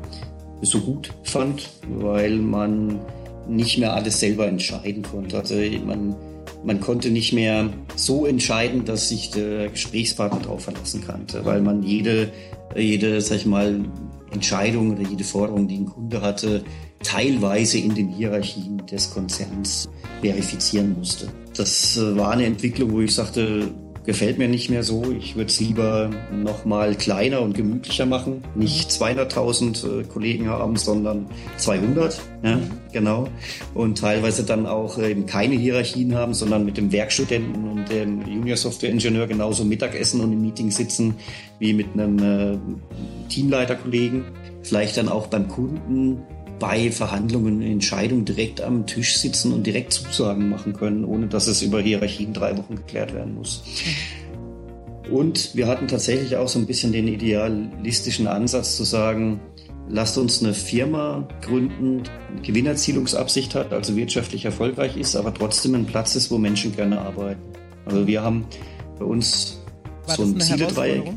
so 0.61 0.79
gut 0.79 1.11
fand, 1.23 1.69
weil 1.87 2.37
man 2.37 2.99
nicht 3.47 3.77
mehr 3.77 3.93
alles 3.93 4.19
selber 4.19 4.47
entscheiden 4.47 5.03
konnte. 5.03 5.37
Also 5.37 5.55
man, 5.85 6.15
man 6.63 6.79
konnte 6.79 7.11
nicht 7.11 7.33
mehr 7.33 7.69
so 7.95 8.25
entscheiden, 8.25 8.85
dass 8.85 9.09
sich 9.09 9.29
der 9.31 9.69
Gesprächspartner 9.69 10.39
darauf 10.41 10.63
verlassen 10.63 11.05
konnte, 11.05 11.45
weil 11.45 11.61
man 11.61 11.83
jede, 11.83 12.31
jede, 12.75 13.21
sag 13.21 13.37
ich 13.37 13.45
mal, 13.45 13.85
Entscheidung 14.31 14.93
oder 14.93 15.07
jede 15.07 15.23
Forderung, 15.23 15.67
die 15.67 15.77
ein 15.77 15.85
Kunde 15.85 16.21
hatte, 16.21 16.63
teilweise 17.03 17.77
in 17.77 17.93
den 17.93 18.09
Hierarchien 18.09 18.85
des 18.87 19.11
Konzerns 19.11 19.89
verifizieren 20.21 20.95
musste. 20.97 21.27
Das 21.55 21.97
äh, 21.97 22.17
war 22.17 22.31
eine 22.31 22.45
Entwicklung, 22.45 22.91
wo 22.91 23.01
ich 23.01 23.13
sagte, 23.13 23.71
gefällt 24.05 24.37
mir 24.37 24.47
nicht 24.47 24.69
mehr 24.69 24.83
so. 24.83 25.03
Ich 25.11 25.35
würde 25.35 25.49
es 25.49 25.59
lieber 25.59 26.09
noch 26.31 26.65
mal 26.65 26.95
kleiner 26.95 27.41
und 27.41 27.55
gemütlicher 27.55 28.05
machen. 28.05 28.43
Nicht 28.55 28.89
200.000 28.89 30.01
äh, 30.01 30.03
Kollegen 30.03 30.49
haben, 30.49 30.75
sondern 30.75 31.27
200. 31.57 32.21
Ja, 32.43 32.59
genau. 32.91 33.27
Und 33.73 33.97
teilweise 33.97 34.43
dann 34.43 34.65
auch 34.65 34.97
äh, 34.97 35.11
eben 35.11 35.25
keine 35.25 35.55
Hierarchien 35.55 36.15
haben, 36.15 36.33
sondern 36.33 36.65
mit 36.65 36.77
dem 36.77 36.91
Werkstudenten 36.91 37.69
und 37.69 37.89
dem 37.89 38.21
Junior 38.27 38.57
Software 38.57 38.89
Ingenieur 38.89 39.27
genauso 39.27 39.63
Mittagessen 39.63 40.21
und 40.21 40.31
im 40.31 40.41
Meeting 40.41 40.71
sitzen 40.71 41.15
wie 41.59 41.73
mit 41.73 41.87
einem 41.93 42.19
äh, 42.19 42.57
Teamleiterkollegen. 43.29 44.25
Vielleicht 44.61 44.97
dann 44.97 45.09
auch 45.09 45.27
beim 45.27 45.47
Kunden 45.47 46.23
bei 46.59 46.91
Verhandlungen, 46.91 47.61
Entscheidungen 47.61 48.25
direkt 48.25 48.61
am 48.61 48.85
Tisch 48.85 49.17
sitzen 49.17 49.53
und 49.53 49.65
direkt 49.65 49.93
Zusagen 49.93 50.49
machen 50.49 50.73
können, 50.73 51.03
ohne 51.03 51.27
dass 51.27 51.47
es 51.47 51.61
über 51.61 51.81
Hierarchien 51.81 52.33
drei 52.33 52.57
Wochen 52.57 52.75
geklärt 52.75 53.13
werden 53.13 53.35
muss. 53.35 53.63
Und 55.11 55.55
wir 55.55 55.67
hatten 55.67 55.87
tatsächlich 55.87 56.35
auch 56.35 56.47
so 56.47 56.59
ein 56.59 56.65
bisschen 56.65 56.91
den 56.91 57.07
idealistischen 57.07 58.27
Ansatz 58.27 58.75
zu 58.75 58.83
sagen, 58.83 59.39
lasst 59.89 60.17
uns 60.17 60.41
eine 60.41 60.53
Firma 60.53 61.27
gründen, 61.41 62.03
die 62.37 62.47
Gewinnerzielungsabsicht 62.47 63.53
hat, 63.55 63.71
also 63.71 63.95
wirtschaftlich 63.95 64.45
erfolgreich 64.45 64.97
ist, 64.97 65.15
aber 65.15 65.33
trotzdem 65.33 65.75
ein 65.75 65.85
Platz 65.85 66.15
ist, 66.15 66.31
wo 66.31 66.37
Menschen 66.37 66.75
gerne 66.75 66.99
arbeiten. 66.99 67.41
Also 67.85 68.07
wir 68.07 68.23
haben 68.23 68.45
bei 68.97 69.05
uns 69.05 69.61
War 70.07 70.15
so 70.15 70.23
ein 70.23 70.39
Zieledreieck. 70.39 71.13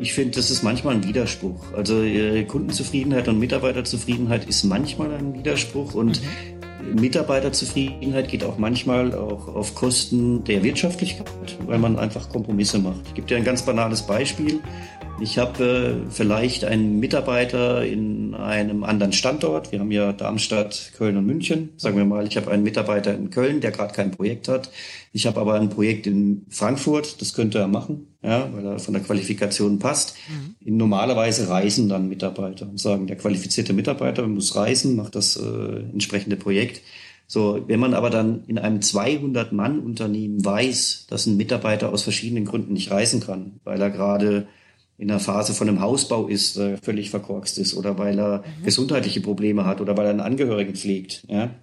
Ich 0.00 0.14
finde, 0.14 0.36
das 0.36 0.50
ist 0.50 0.62
manchmal 0.62 0.94
ein 0.94 1.06
Widerspruch. 1.06 1.74
Also 1.76 2.02
äh, 2.02 2.44
Kundenzufriedenheit 2.44 3.28
und 3.28 3.38
Mitarbeiterzufriedenheit 3.38 4.48
ist 4.48 4.64
manchmal 4.64 5.12
ein 5.12 5.34
Widerspruch 5.34 5.94
und 5.94 6.22
mhm. 6.22 7.00
Mitarbeiterzufriedenheit 7.00 8.28
geht 8.28 8.42
auch 8.42 8.56
manchmal 8.56 9.14
auch 9.14 9.48
auf 9.48 9.74
Kosten 9.74 10.42
der 10.44 10.62
Wirtschaftlichkeit, 10.62 11.58
weil 11.66 11.78
man 11.78 11.98
einfach 11.98 12.30
Kompromisse 12.30 12.78
macht. 12.78 13.00
Ich 13.08 13.14
gebe 13.14 13.26
dir 13.26 13.36
ein 13.36 13.44
ganz 13.44 13.62
banales 13.62 14.02
Beispiel. 14.02 14.60
Ich 15.20 15.36
habe 15.36 15.62
äh, 16.06 16.10
vielleicht 16.10 16.64
einen 16.64 16.98
Mitarbeiter 16.98 17.84
in 17.84 18.34
einem 18.34 18.84
anderen 18.84 19.12
Standort. 19.12 19.70
Wir 19.70 19.80
haben 19.80 19.90
ja 19.90 20.14
Darmstadt, 20.14 20.92
Köln 20.96 21.18
und 21.18 21.26
München. 21.26 21.74
Sagen 21.76 21.98
wir 21.98 22.06
mal, 22.06 22.26
ich 22.26 22.38
habe 22.38 22.50
einen 22.50 22.62
Mitarbeiter 22.62 23.14
in 23.14 23.28
Köln, 23.28 23.60
der 23.60 23.70
gerade 23.70 23.92
kein 23.92 24.12
Projekt 24.12 24.48
hat. 24.48 24.70
Ich 25.12 25.26
habe 25.26 25.38
aber 25.38 25.54
ein 25.54 25.68
Projekt 25.68 26.06
in 26.06 26.46
Frankfurt. 26.48 27.20
Das 27.20 27.34
könnte 27.34 27.58
er 27.58 27.68
machen, 27.68 28.06
ja, 28.22 28.50
weil 28.52 28.66
er 28.66 28.78
von 28.78 28.94
der 28.94 29.02
Qualifikation 29.02 29.78
passt. 29.78 30.14
Mhm. 30.28 30.76
Normalerweise 30.76 31.48
reisen 31.48 31.88
dann 31.88 32.08
Mitarbeiter 32.08 32.68
und 32.68 32.78
sagen, 32.78 33.06
der 33.06 33.16
qualifizierte 33.16 33.72
Mitarbeiter 33.72 34.26
muss 34.26 34.56
reisen, 34.56 34.96
macht 34.96 35.14
das 35.14 35.36
äh, 35.36 35.80
entsprechende 35.92 36.36
Projekt. 36.36 36.82
So, 37.26 37.62
wenn 37.68 37.80
man 37.80 37.94
aber 37.94 38.10
dann 38.10 38.42
in 38.48 38.58
einem 38.58 38.80
200-Mann-Unternehmen 38.80 40.44
weiß, 40.44 41.06
dass 41.08 41.26
ein 41.26 41.36
Mitarbeiter 41.36 41.92
aus 41.92 42.02
verschiedenen 42.02 42.44
Gründen 42.44 42.72
nicht 42.72 42.90
reisen 42.90 43.20
kann, 43.20 43.60
weil 43.64 43.80
er 43.80 43.90
gerade 43.90 44.48
in 45.00 45.08
der 45.08 45.18
Phase 45.18 45.54
von 45.54 45.66
einem 45.66 45.80
Hausbau 45.80 46.26
ist, 46.26 46.58
äh, 46.58 46.76
völlig 46.76 47.08
verkorkst 47.08 47.56
ist 47.56 47.74
oder 47.74 47.96
weil 47.96 48.18
er 48.18 48.38
mhm. 48.38 48.64
gesundheitliche 48.64 49.22
Probleme 49.22 49.64
hat 49.64 49.80
oder 49.80 49.96
weil 49.96 50.04
er 50.04 50.10
einen 50.10 50.20
Angehörigen 50.20 50.74
pflegt, 50.74 51.24
ja, 51.26 51.54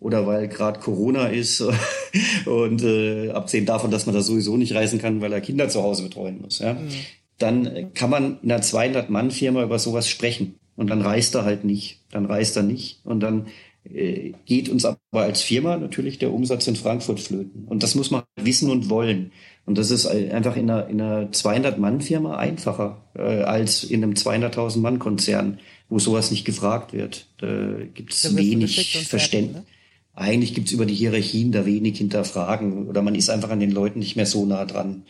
oder 0.00 0.26
weil 0.26 0.48
gerade 0.48 0.80
Corona 0.80 1.26
ist 1.26 1.60
und 2.46 2.82
äh, 2.82 3.30
abgesehen 3.32 3.66
davon, 3.66 3.90
dass 3.90 4.06
man 4.06 4.14
da 4.14 4.22
sowieso 4.22 4.56
nicht 4.56 4.74
reisen 4.74 4.98
kann, 4.98 5.20
weil 5.20 5.32
er 5.34 5.42
Kinder 5.42 5.68
zu 5.68 5.82
Hause 5.82 6.04
betreuen 6.04 6.40
muss, 6.40 6.60
ja, 6.60 6.72
mhm. 6.72 6.88
dann 7.36 7.92
kann 7.92 8.08
man 8.08 8.38
in 8.42 8.50
einer 8.50 8.62
200-Mann-Firma 8.62 9.62
über 9.62 9.78
sowas 9.78 10.08
sprechen 10.08 10.54
und 10.74 10.88
dann 10.88 11.02
reist 11.02 11.34
er 11.34 11.44
halt 11.44 11.64
nicht, 11.64 12.00
dann 12.12 12.24
reist 12.24 12.56
er 12.56 12.62
nicht 12.62 13.00
und 13.04 13.20
dann 13.20 13.48
äh, 13.84 14.32
geht 14.46 14.70
uns 14.70 14.86
aber 14.86 14.98
als 15.12 15.42
Firma 15.42 15.76
natürlich 15.76 16.18
der 16.18 16.32
Umsatz 16.32 16.66
in 16.66 16.76
Frankfurt 16.76 17.20
flöten 17.20 17.64
und 17.66 17.82
das 17.82 17.94
muss 17.94 18.10
man 18.10 18.22
wissen 18.36 18.70
und 18.70 18.88
wollen. 18.88 19.32
Und 19.66 19.78
das 19.78 19.90
ist 19.90 20.06
einfach 20.06 20.56
in 20.56 20.70
einer, 20.70 20.88
in 20.88 21.00
einer 21.00 21.30
200-Mann-Firma 21.30 22.36
einfacher 22.36 23.02
äh, 23.14 23.42
als 23.42 23.82
in 23.82 24.02
einem 24.02 24.12
200.000 24.14 24.78
Mann-Konzern, 24.78 25.58
wo 25.88 25.98
sowas 25.98 26.30
nicht 26.30 26.44
gefragt 26.44 26.92
wird. 26.92 27.26
Da 27.38 27.48
gibt 27.92 28.12
es 28.12 28.36
wenig 28.36 29.06
Verständnis. 29.08 29.56
Ne? 29.56 29.66
Eigentlich 30.14 30.54
gibt 30.54 30.68
es 30.68 30.72
über 30.72 30.86
die 30.86 30.94
Hierarchien 30.94 31.52
da 31.52 31.66
wenig 31.66 31.98
hinterfragen 31.98 32.88
oder 32.88 33.02
man 33.02 33.14
ist 33.14 33.28
einfach 33.28 33.50
an 33.50 33.60
den 33.60 33.72
Leuten 33.72 33.98
nicht 33.98 34.16
mehr 34.16 34.24
so 34.24 34.46
nah 34.46 34.64
dran. 34.64 35.02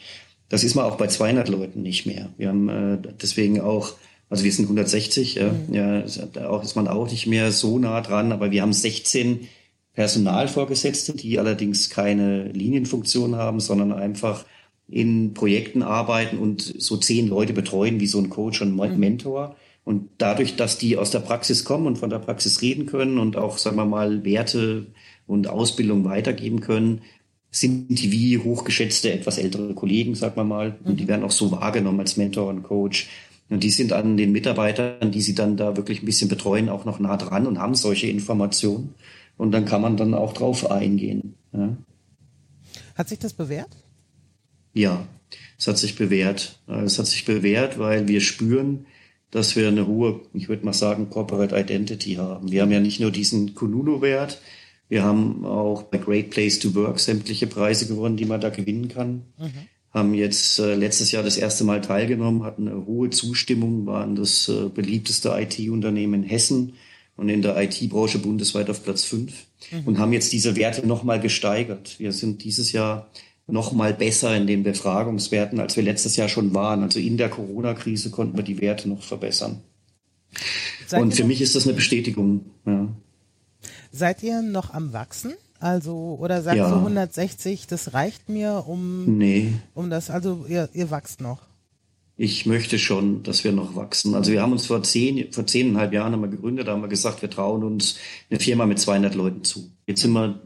Das 0.49 0.65
ist 0.65 0.75
man 0.75 0.87
auch 0.87 0.97
bei 0.97 1.07
200 1.07 1.49
Leuten 1.49 1.83
nicht 1.83 2.07
mehr. 2.07 2.31
Wir 2.39 2.49
haben 2.49 2.69
äh, 2.69 2.99
deswegen 3.21 3.61
auch, 3.61 3.93
also 4.31 4.43
wir 4.43 4.53
sind 4.53 4.65
160, 4.65 5.35
ja, 5.35 5.53
mhm. 5.53 5.75
ja, 5.75 6.49
auch 6.49 6.65
ist 6.65 6.77
man 6.77 6.89
auch 6.89 7.11
nicht 7.11 7.27
mehr 7.27 7.53
so 7.53 7.79
nah 7.79 8.01
dran, 8.01 8.33
aber 8.33 8.51
wir 8.51 8.63
haben 8.63 8.73
16 8.73 9.49
Personalvorgesetzte, 9.97 11.15
die 11.15 11.39
allerdings 11.39 11.91
keine 11.91 12.53
Linienfunktion 12.53 13.35
haben, 13.35 13.61
sondern 13.61 13.93
einfach 13.93 14.45
in 14.89 15.35
Projekten 15.35 15.83
arbeiten 15.83 16.39
und 16.39 16.63
so 16.63 16.97
zehn 16.99 17.27
Leute 17.27 17.55
betreuen, 17.55 17.99
wie 17.99 18.07
so 18.07 18.19
ein 18.19 18.31
Coach 18.31 18.63
und 18.63 18.77
mhm. 18.77 18.99
Mentor. 18.99 19.57
Und 19.85 20.11
dadurch, 20.19 20.55
dass 20.57 20.79
die 20.79 20.97
aus 20.97 21.11
der 21.11 21.21
Praxis 21.21 21.65
kommen 21.65 21.87
und 21.87 21.97
von 21.97 22.11
der 22.11 22.19
Praxis 22.19 22.61
reden 22.61 22.87
können 22.87 23.19
und 23.19 23.37
auch, 23.37 23.57
sagen 23.57 23.77
wir 23.77 23.87
mal, 23.87 24.25
Werte 24.25 24.87
und 25.27 25.49
Ausbildung 25.49 26.05
weitergeben 26.05 26.61
können, 26.61 27.01
sind 27.51 27.89
die 27.89 28.13
wie 28.13 28.39
hochgeschätzte, 28.39 29.13
etwas 29.13 29.39
ältere 29.39 29.75
Kollegen, 29.75 30.15
sagen 30.15 30.37
wir 30.37 30.45
mal. 30.45 30.77
Und 30.85 31.01
die 31.01 31.05
mhm. 31.05 31.09
werden 31.09 31.25
auch 31.25 31.31
so 31.31 31.51
wahrgenommen 31.53 32.01
als 32.01 32.19
Mentor 32.19 32.49
und 32.49 32.65
Coach. 32.65 33.09
Und 33.49 33.63
die 33.63 33.71
sind 33.71 33.93
an 33.93 34.17
den 34.17 34.33
Mitarbeitern, 34.33 35.11
die 35.11 35.23
sie 35.23 35.35
dann 35.35 35.57
da 35.57 35.77
wirklich 35.77 36.03
ein 36.03 36.07
bisschen 36.07 36.29
betreuen, 36.29 36.69
auch 36.69 36.85
noch 36.85 36.99
nah 36.99 37.17
dran 37.17 37.47
und 37.47 37.59
haben 37.59 37.75
solche 37.75 38.09
Informationen. 38.09 38.95
Und 39.37 39.53
dann 39.53 39.65
kann 39.65 39.83
man 39.83 39.97
dann 39.97 40.15
auch 40.15 40.33
drauf 40.33 40.71
eingehen. 40.71 41.35
Ja. 41.53 41.77
Hat 42.95 43.09
sich 43.09 43.19
das 43.19 43.35
bewährt? 43.35 43.77
Ja, 44.73 45.07
es 45.59 45.67
hat 45.67 45.79
sich 45.79 45.97
bewährt. 45.97 46.59
Es 46.67 46.99
hat 46.99 47.07
sich 47.07 47.25
bewährt, 47.25 47.79
weil 47.79 48.09
wir 48.09 48.21
spüren, 48.21 48.87
dass 49.31 49.57
wir 49.57 49.69
eine 49.69 49.87
hohe, 49.87 50.21
ich 50.33 50.49
würde 50.49 50.65
mal 50.65 50.73
sagen, 50.73 51.11
Corporate 51.11 51.57
Identity 51.59 52.15
haben. 52.15 52.51
Wir 52.51 52.63
haben 52.63 52.73
ja 52.73 52.81
nicht 52.81 53.01
nur 53.01 53.11
diesen 53.11 53.55
Kununu-Wert, 53.55 54.41
wir 54.89 55.03
haben 55.03 55.45
auch 55.45 55.83
bei 55.83 55.99
Great 55.99 56.31
Place 56.31 56.61
to 56.61 56.75
Work 56.77 57.01
sämtliche 57.01 57.49
Preise 57.49 57.89
gewonnen, 57.89 58.17
die 58.17 58.25
man 58.25 58.41
da 58.41 58.51
gewinnen 58.51 58.89
kann. 58.89 59.23
Mhm 59.37 59.67
haben 59.97 60.13
jetzt 60.13 60.59
äh, 60.59 60.75
letztes 60.75 61.11
Jahr 61.11 61.23
das 61.23 61.39
erste 61.39 61.65
Mal 61.65 61.81
teilgenommen, 61.81 62.45
hatten 62.45 62.69
eine 62.69 62.85
hohe 62.85 63.09
Zustimmung, 63.09 63.87
waren 63.87 64.15
das 64.15 64.47
äh, 64.49 64.69
beliebteste 64.69 65.31
IT-Unternehmen 65.31 66.23
in 66.23 66.29
Hessen 66.29 66.75
und 67.17 67.29
in 67.29 67.43
der 67.43 67.57
IT-Branche 67.61 68.19
bundesweit 68.19 68.69
auf 68.71 68.83
Platz 68.83 69.05
fünf 69.05 69.47
mhm. 69.71 69.87
und 69.87 69.99
haben 69.99 70.13
jetzt 70.13 70.33
diese 70.33 70.57
Werte 70.57 70.87
nochmal 70.87 71.21
gesteigert. 71.21 71.99
Wir 71.99 72.13
sind 72.13 72.45
dieses 72.45 72.73
Jahr 72.73 73.09
nochmal 73.47 73.95
besser 73.95 74.37
in 74.37 74.47
den 74.47 74.63
Befragungswerten, 74.63 75.61
als 75.61 75.77
wir 75.77 75.83
letztes 75.83 76.17
Jahr 76.17 76.29
schon 76.29 76.55
waren. 76.55 76.83
Also 76.83 76.99
in 76.99 77.17
der 77.17 77.29
Corona-Krise 77.29 78.11
konnten 78.11 78.37
wir 78.37 78.45
die 78.45 78.61
Werte 78.61 78.89
noch 78.89 79.03
verbessern. 79.03 79.61
Seid 80.87 81.01
und 81.01 81.15
für 81.15 81.25
mich 81.25 81.41
ist 81.41 81.55
das 81.55 81.65
eine 81.65 81.75
Bestätigung. 81.75 82.45
Ja. 82.67 82.89
Seid 83.93 84.23
ihr 84.23 84.43
noch 84.43 84.75
am 84.75 84.93
Wachsen? 84.93 85.35
Also, 85.59 86.19
oder 86.21 86.43
sagst 86.43 86.59
ja. 86.59 86.69
du 86.69 86.77
160, 86.77 87.67
das 87.67 87.95
reicht 87.95 88.29
mir, 88.29 88.65
um, 88.67 89.17
nee. 89.17 89.53
um 89.75 89.89
das, 89.89 90.11
also 90.11 90.45
ihr, 90.49 90.69
ihr 90.75 90.91
wachst 90.91 91.21
noch? 91.21 91.41
Ich 92.19 92.47
möchte 92.47 92.79
schon, 92.79 93.23
dass 93.23 93.45
wir 93.45 93.53
noch 93.53 93.77
wachsen. 93.77 94.15
Also 94.15 94.33
wir 94.33 94.41
haben 94.41 94.53
uns 94.53 94.67
vor 94.67 94.83
zehn, 94.83 95.33
vor 95.33 95.47
zehneinhalb 95.47 95.93
Jahren 95.93 96.13
haben 96.13 96.23
wir 96.23 96.29
gegründet, 96.29 96.67
da 96.67 96.73
haben 96.73 96.81
wir 96.81 96.89
gesagt, 96.89 97.21
wir 97.21 97.29
trauen 97.29 97.63
uns 97.63 97.99
eine 98.31 98.41
Firma 98.41 98.65
mit 98.65 98.79
200 98.79 99.15
Leuten 99.15 99.45
zu. 99.45 99.71
Jetzt 99.87 100.01
sind 100.01 100.13
wir 100.13 100.41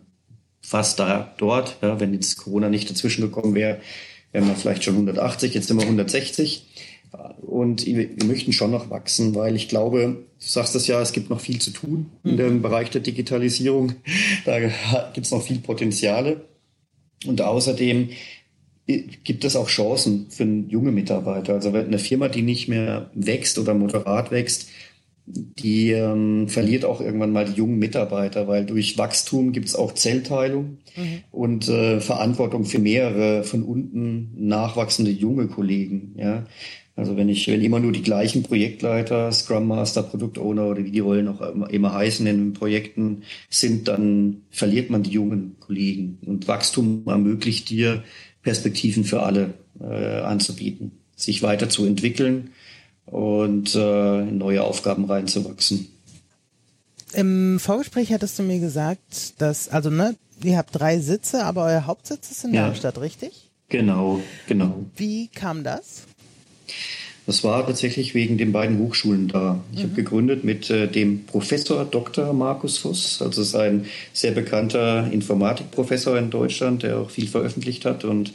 fast 0.60 0.98
da, 0.98 1.32
dort. 1.38 1.76
Ja, 1.80 2.00
wenn 2.00 2.12
jetzt 2.12 2.36
Corona 2.38 2.68
nicht 2.68 2.90
dazwischen 2.90 3.22
gekommen 3.22 3.54
wäre, 3.54 3.80
wären 4.32 4.48
wir 4.48 4.56
vielleicht 4.56 4.84
schon 4.84 4.94
180, 4.94 5.54
jetzt 5.54 5.68
sind 5.68 5.78
wir 5.78 5.84
160. 5.84 6.66
Und 7.40 7.86
wir 7.86 8.08
möchten 8.24 8.52
schon 8.52 8.70
noch 8.70 8.90
wachsen, 8.90 9.34
weil 9.34 9.56
ich 9.56 9.68
glaube, 9.68 10.24
du 10.38 10.46
sagst 10.46 10.76
es 10.76 10.86
ja, 10.86 11.00
es 11.00 11.12
gibt 11.12 11.30
noch 11.30 11.40
viel 11.40 11.60
zu 11.60 11.72
tun 11.72 12.10
in 12.22 12.36
dem 12.36 12.54
mhm. 12.54 12.62
Bereich 12.62 12.90
der 12.90 13.00
Digitalisierung. 13.00 13.94
Da 14.44 14.60
gibt 14.60 15.26
es 15.26 15.32
noch 15.32 15.42
viel 15.42 15.58
Potenziale. 15.58 16.44
Und 17.26 17.42
außerdem 17.42 18.10
gibt 19.24 19.44
es 19.44 19.56
auch 19.56 19.68
Chancen 19.68 20.26
für 20.30 20.44
junge 20.44 20.92
Mitarbeiter. 20.92 21.54
Also 21.54 21.72
eine 21.72 21.98
Firma, 21.98 22.28
die 22.28 22.42
nicht 22.42 22.68
mehr 22.68 23.10
wächst 23.14 23.58
oder 23.58 23.74
moderat 23.74 24.30
wächst, 24.30 24.68
die 25.26 25.92
ähm, 25.92 26.48
verliert 26.48 26.84
auch 26.84 27.00
irgendwann 27.00 27.32
mal 27.32 27.44
die 27.44 27.52
jungen 27.52 27.78
Mitarbeiter, 27.78 28.48
weil 28.48 28.64
durch 28.66 28.98
Wachstum 28.98 29.52
gibt 29.52 29.68
es 29.68 29.76
auch 29.76 29.94
Zellteilung 29.94 30.78
mhm. 30.96 31.20
und 31.30 31.68
äh, 31.68 32.00
Verantwortung 32.00 32.64
für 32.64 32.78
mehrere 32.78 33.44
von 33.44 33.62
unten 33.62 34.32
nachwachsende 34.36 35.10
junge 35.10 35.46
Kollegen. 35.46 36.14
Ja, 36.16 36.46
also 36.96 37.16
wenn 37.16 37.28
ich, 37.28 37.48
wenn 37.48 37.62
immer 37.62 37.80
nur 37.80 37.92
die 37.92 38.02
gleichen 38.02 38.42
Projektleiter, 38.42 39.32
Scrum 39.32 39.68
Master, 39.68 40.02
Produktowner 40.02 40.66
oder 40.66 40.84
wie 40.84 40.90
die 40.90 41.00
Rollen 41.00 41.28
auch 41.28 41.40
immer, 41.40 41.70
immer 41.70 41.94
heißen 41.94 42.26
in 42.26 42.38
den 42.38 42.52
Projekten 42.52 43.22
sind, 43.48 43.88
dann 43.88 44.42
verliert 44.50 44.90
man 44.90 45.02
die 45.02 45.10
jungen 45.10 45.56
Kollegen. 45.60 46.18
Und 46.26 46.48
Wachstum 46.48 47.04
ermöglicht 47.06 47.70
dir, 47.70 48.02
Perspektiven 48.42 49.04
für 49.04 49.22
alle 49.22 49.54
äh, 49.80 50.20
anzubieten, 50.20 50.92
sich 51.16 51.42
weiterzuentwickeln 51.42 52.52
und 53.06 53.74
äh, 53.74 54.20
in 54.20 54.38
neue 54.38 54.62
Aufgaben 54.62 55.04
reinzuwachsen. 55.04 55.88
Im 57.12 57.58
Vorgespräch 57.58 58.12
hattest 58.12 58.38
du 58.38 58.44
mir 58.44 58.60
gesagt, 58.60 59.40
dass, 59.40 59.68
also 59.68 59.90
ne, 59.90 60.16
ihr 60.44 60.56
habt 60.56 60.78
drei 60.78 61.00
Sitze, 61.00 61.44
aber 61.44 61.64
euer 61.64 61.86
Hauptsitz 61.86 62.30
ist 62.30 62.44
in 62.44 62.54
ja. 62.54 62.62
Darmstadt, 62.62 63.00
richtig? 63.00 63.50
Genau, 63.68 64.20
genau. 64.46 64.84
Wie 64.96 65.28
kam 65.28 65.64
das? 65.64 66.02
Das 67.30 67.44
war 67.44 67.64
tatsächlich 67.64 68.12
wegen 68.12 68.38
den 68.38 68.50
beiden 68.50 68.80
Hochschulen 68.80 69.28
da. 69.28 69.62
Ich 69.70 69.78
mhm. 69.78 69.82
habe 69.84 69.94
gegründet 69.94 70.42
mit 70.42 70.68
äh, 70.68 70.88
dem 70.88 71.26
Professor 71.26 71.84
Dr. 71.84 72.32
Markus 72.32 72.78
Voss. 72.78 73.22
Also 73.22 73.42
ist 73.42 73.54
ein 73.54 73.86
sehr 74.12 74.32
bekannter 74.32 75.08
Informatikprofessor 75.12 76.18
in 76.18 76.30
Deutschland, 76.30 76.82
der 76.82 76.98
auch 76.98 77.08
viel 77.08 77.28
veröffentlicht 77.28 77.84
hat 77.84 78.02
und 78.02 78.32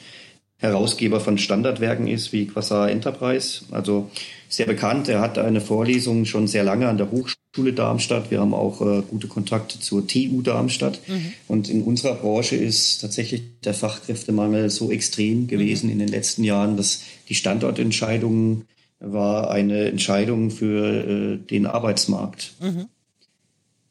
Herausgeber 0.59 1.19
von 1.19 1.37
Standardwerken 1.37 2.07
ist 2.07 2.31
wie 2.31 2.47
Quasar 2.47 2.89
Enterprise. 2.89 3.65
Also 3.69 4.09
sehr 4.47 4.65
bekannt. 4.65 5.09
Er 5.09 5.19
hat 5.19 5.37
eine 5.37 5.59
Vorlesung 5.59 6.23
schon 6.23 6.47
sehr 6.47 6.63
lange 6.63 6.87
an 6.87 6.97
der 6.97 7.11
Hochschule 7.11 7.73
Darmstadt. 7.73 8.31
Wir 8.31 8.39
haben 8.39 8.53
auch 8.53 8.79
äh, 8.79 9.01
gute 9.01 9.27
Kontakte 9.27 9.77
zur 9.77 10.07
TU 10.07 10.41
Darmstadt. 10.41 11.01
Mhm. 11.05 11.33
Und 11.49 11.67
in 11.67 11.83
unserer 11.83 12.15
Branche 12.15 12.55
ist 12.55 12.99
tatsächlich 12.99 13.41
der 13.65 13.73
Fachkräftemangel 13.73 14.69
so 14.69 14.89
extrem 14.89 15.47
gewesen 15.47 15.87
mhm. 15.87 15.91
in 15.91 15.99
den 15.99 16.07
letzten 16.07 16.45
Jahren, 16.45 16.77
dass 16.77 17.01
die 17.27 17.35
Standortentscheidungen 17.35 18.63
war 18.99 19.51
eine 19.51 19.89
Entscheidung 19.89 20.51
für 20.51 20.85
äh, 20.85 21.37
den 21.37 21.65
Arbeitsmarkt. 21.65 22.53
Mhm. 22.61 22.87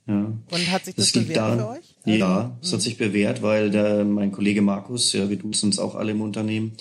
Ja. 0.07 0.33
Und 0.51 0.71
hat 0.71 0.85
sich 0.85 0.95
das, 0.95 1.12
das 1.12 1.23
bewährt 1.23 1.37
daran, 1.38 1.59
für 1.59 1.69
euch? 1.69 2.19
Ja, 2.19 2.59
es 2.62 2.73
hat 2.73 2.81
mhm. 2.81 2.83
sich 2.83 2.99
bewährt, 2.99 3.43
weil 3.43 3.71
der, 3.71 4.05
mein 4.05 4.33
Kollege 4.33 4.61
Markus, 4.61 5.12
ja, 5.12 5.31
wir 5.31 5.37
duzen 5.37 5.67
uns 5.67 5.79
auch 5.79 5.95
alle 5.95 6.12
im 6.12 6.21
Unternehmen, 6.21 6.73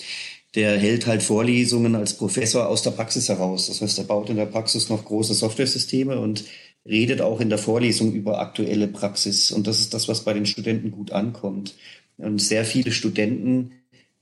der 0.54 0.78
hält 0.78 1.06
halt 1.06 1.22
Vorlesungen 1.22 1.94
als 1.94 2.14
Professor 2.14 2.68
aus 2.68 2.82
der 2.82 2.92
Praxis 2.92 3.28
heraus. 3.28 3.66
Das 3.66 3.80
heißt, 3.80 3.98
er 3.98 4.04
baut 4.04 4.30
in 4.30 4.36
der 4.36 4.46
Praxis 4.46 4.88
noch 4.88 5.04
große 5.04 5.34
Softwaresysteme 5.34 6.18
und 6.18 6.44
redet 6.86 7.22
auch 7.22 7.40
in 7.40 7.48
der 7.48 7.58
Vorlesung 7.58 8.12
über 8.12 8.40
aktuelle 8.40 8.86
Praxis. 8.86 9.50
Und 9.50 9.66
das 9.66 9.80
ist 9.80 9.94
das, 9.94 10.06
was 10.06 10.22
bei 10.22 10.32
den 10.32 10.46
Studenten 10.46 10.90
gut 10.90 11.12
ankommt. 11.12 11.74
Und 12.18 12.40
sehr 12.40 12.64
viele 12.64 12.92
Studenten 12.92 13.72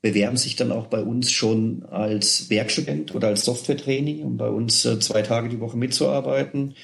bewerben 0.03 0.37
sich 0.37 0.57
dann 0.57 0.73
auch 0.73 0.89
bei 0.89 1.01
uns 1.01 1.31
schon 1.31 1.85
als 1.85 2.51
Werkstudent 2.51 3.15
oder 3.15 3.29
als 3.29 3.45
Software-Trainee, 3.45 4.23
um 4.25 4.37
bei 4.37 4.49
uns 4.49 4.85
äh, 4.85 4.99
zwei 4.99 5.23
Tage 5.23 5.49
die 5.49 5.61
Woche 5.61 5.79
mitzuarbeiten. 5.79 6.75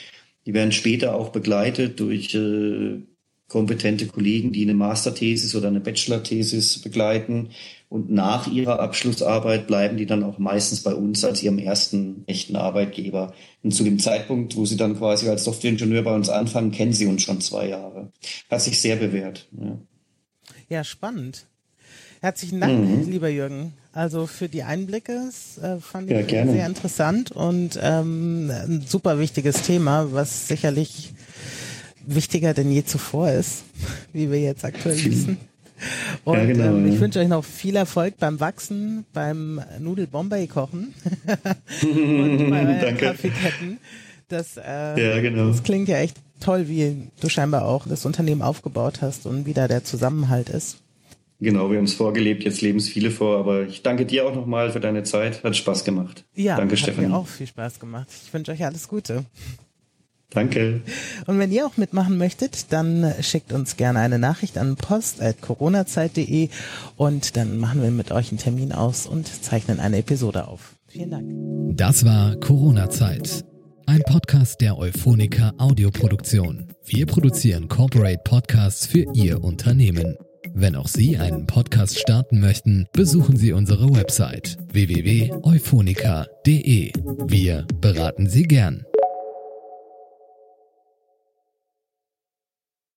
Die 0.46 0.54
werden 0.54 0.72
später 0.72 1.14
auch 1.14 1.31
begleitet 1.31 2.00
durch 2.00 2.35
äh, 2.35 3.02
kompetente 3.48 4.07
Kollegen, 4.07 4.52
die 4.52 4.62
eine 4.62 4.74
Masterthesis 4.74 5.54
oder 5.57 5.68
eine 5.68 5.81
Bachelorthesis 5.81 6.81
begleiten. 6.81 7.50
Und 7.88 8.11
nach 8.11 8.46
ihrer 8.46 8.81
Abschlussarbeit 8.81 9.66
bleiben 9.66 9.96
die 9.96 10.07
dann 10.07 10.22
auch 10.22 10.38
meistens 10.38 10.83
bei 10.83 10.94
uns 10.94 11.24
als 11.24 11.42
ihrem 11.42 11.59
ersten 11.59 12.22
echten 12.26 12.54
Arbeitgeber. 12.54 13.35
Und 13.62 13.72
zu 13.72 13.83
dem 13.83 13.98
Zeitpunkt, 13.98 14.54
wo 14.57 14.64
sie 14.64 14.76
dann 14.76 14.96
quasi 14.96 15.28
als 15.28 15.44
Softwareingenieur 15.44 16.02
bei 16.02 16.14
uns 16.14 16.28
anfangen, 16.28 16.70
kennen 16.70 16.92
sie 16.92 17.07
uns 17.07 17.22
schon 17.22 17.40
zwei 17.40 17.68
Jahre. 17.68 18.12
Hat 18.50 18.61
sich 18.61 18.81
sehr 18.81 18.96
bewährt. 18.96 19.48
Ja, 19.59 19.78
ja 20.68 20.85
spannend. 20.85 21.46
Herzlichen 22.20 22.61
Dank, 22.61 22.78
mhm. 22.78 23.11
lieber 23.11 23.28
Jürgen. 23.28 23.74
Also 23.92 24.26
für 24.26 24.48
die 24.48 24.62
Einblicke, 24.62 25.20
das 25.26 25.59
äh, 25.62 25.81
fand 25.81 26.11
ja, 26.11 26.20
ich 26.20 26.26
gerne. 26.26 26.52
sehr 26.52 26.66
interessant 26.66 27.31
und 27.31 27.78
ähm, 27.83 28.50
ein 28.50 28.85
super 28.87 29.18
wichtiges 29.18 29.62
Thema, 29.62 30.12
was 30.12 30.48
sicherlich 30.48 31.12
wichtiger 32.04 32.54
denn 32.54 32.70
je 32.70 32.85
zuvor 32.85 33.31
ist, 33.31 33.64
wie 34.12 34.31
wir 34.31 34.40
jetzt 34.40 34.64
aktuell 34.64 35.04
wissen. 35.04 35.38
Und 36.24 36.38
ja, 36.38 36.44
genau, 36.44 36.76
ähm, 36.76 36.92
ich 36.92 36.98
wünsche 36.98 37.20
euch 37.20 37.28
noch 37.28 37.44
viel 37.44 37.76
Erfolg 37.76 38.18
beim 38.18 38.40
Wachsen, 38.40 39.04
beim 39.12 39.61
Nudel-Bombay-Kochen 39.78 40.94
und 41.83 42.50
bei 42.50 42.66
euren 42.83 42.96
Kaffeeketten. 42.96 43.78
Das, 44.28 44.57
äh, 44.57 44.61
ja, 45.00 45.20
genau. 45.20 45.48
das 45.48 45.62
klingt 45.62 45.88
ja 45.88 45.98
echt 45.98 46.16
toll, 46.40 46.68
wie 46.68 47.09
du 47.20 47.28
scheinbar 47.28 47.64
auch 47.64 47.87
das 47.87 48.04
Unternehmen 48.04 48.42
aufgebaut 48.42 49.02
hast 49.02 49.26
und 49.26 49.46
wie 49.46 49.54
da 49.54 49.68
der 49.68 49.85
Zusammenhalt 49.85 50.48
ist. 50.50 50.78
Genau, 51.40 51.70
wir 51.70 51.79
haben 51.79 51.85
es 51.85 51.94
vorgelebt, 51.94 52.42
jetzt 52.44 52.62
leben 52.62 52.79
es 52.79 52.88
viele 52.88 53.12
vor, 53.12 53.38
aber 53.38 53.62
ich 53.62 53.83
danke 53.83 54.05
dir 54.05 54.27
auch 54.27 54.35
nochmal 54.35 54.72
für 54.72 54.81
deine 54.81 55.05
Zeit. 55.05 55.44
Hat 55.44 55.55
Spaß 55.55 55.85
gemacht. 55.85 56.24
Ja, 56.35 56.57
danke, 56.57 56.72
hat 56.72 56.81
Stefanie. 56.81 57.09
mir 57.09 57.14
auch 57.14 57.29
viel 57.29 57.46
Spaß 57.46 57.79
gemacht. 57.79 58.09
Ich 58.24 58.35
wünsche 58.35 58.51
euch 58.51 58.64
alles 58.64 58.88
Gute. 58.88 59.24
Danke. 60.31 60.83
Und 61.27 61.38
wenn 61.38 61.51
ihr 61.51 61.64
auch 61.66 61.77
mitmachen 61.77 62.18
möchtet, 62.18 62.72
dann 62.72 63.14
schickt 63.22 63.53
uns 63.53 63.77
gerne 63.77 64.01
eine 64.01 64.18
Nachricht 64.18 64.59
an 64.59 64.77
post.coronazeit.de 64.77 66.48
und 66.96 67.37
dann 67.37 67.57
machen 67.57 67.83
wir 67.83 67.90
mit 67.90 68.11
euch 68.12 68.31
einen 68.31 68.38
Termin 68.38 68.72
aus 68.72 69.07
und 69.07 69.27
zeichnen 69.27 69.81
eine 69.81 69.98
Episode 69.98 70.48
auf. 70.48 70.74
Vielen 70.88 71.11
Dank. 71.11 71.77
Das 71.77 72.05
war 72.05 72.37
Corona-Zeit. 72.37 73.44
Ein 73.87 74.03
Podcast 74.03 74.61
der 74.61 74.77
Euphonica 74.77 75.55
Audioproduktion. 75.57 76.66
Wir 76.85 77.07
produzieren 77.07 77.68
Corporate 77.68 78.20
Podcasts 78.22 78.87
für 78.87 79.07
Ihr 79.14 79.42
Unternehmen. 79.42 80.18
Wenn 80.55 80.77
auch 80.77 80.88
Sie 80.88 81.18
einen 81.18 81.46
Podcast 81.46 81.98
starten 81.98 82.40
möchten, 82.40 82.87
besuchen 82.92 83.37
Sie 83.37 83.53
unsere 83.53 83.94
Website 83.94 84.57
www.euphonica.de. 84.72 86.92
Wir 87.27 87.66
beraten 87.81 88.29
Sie 88.29 88.44
gern. 88.44 88.85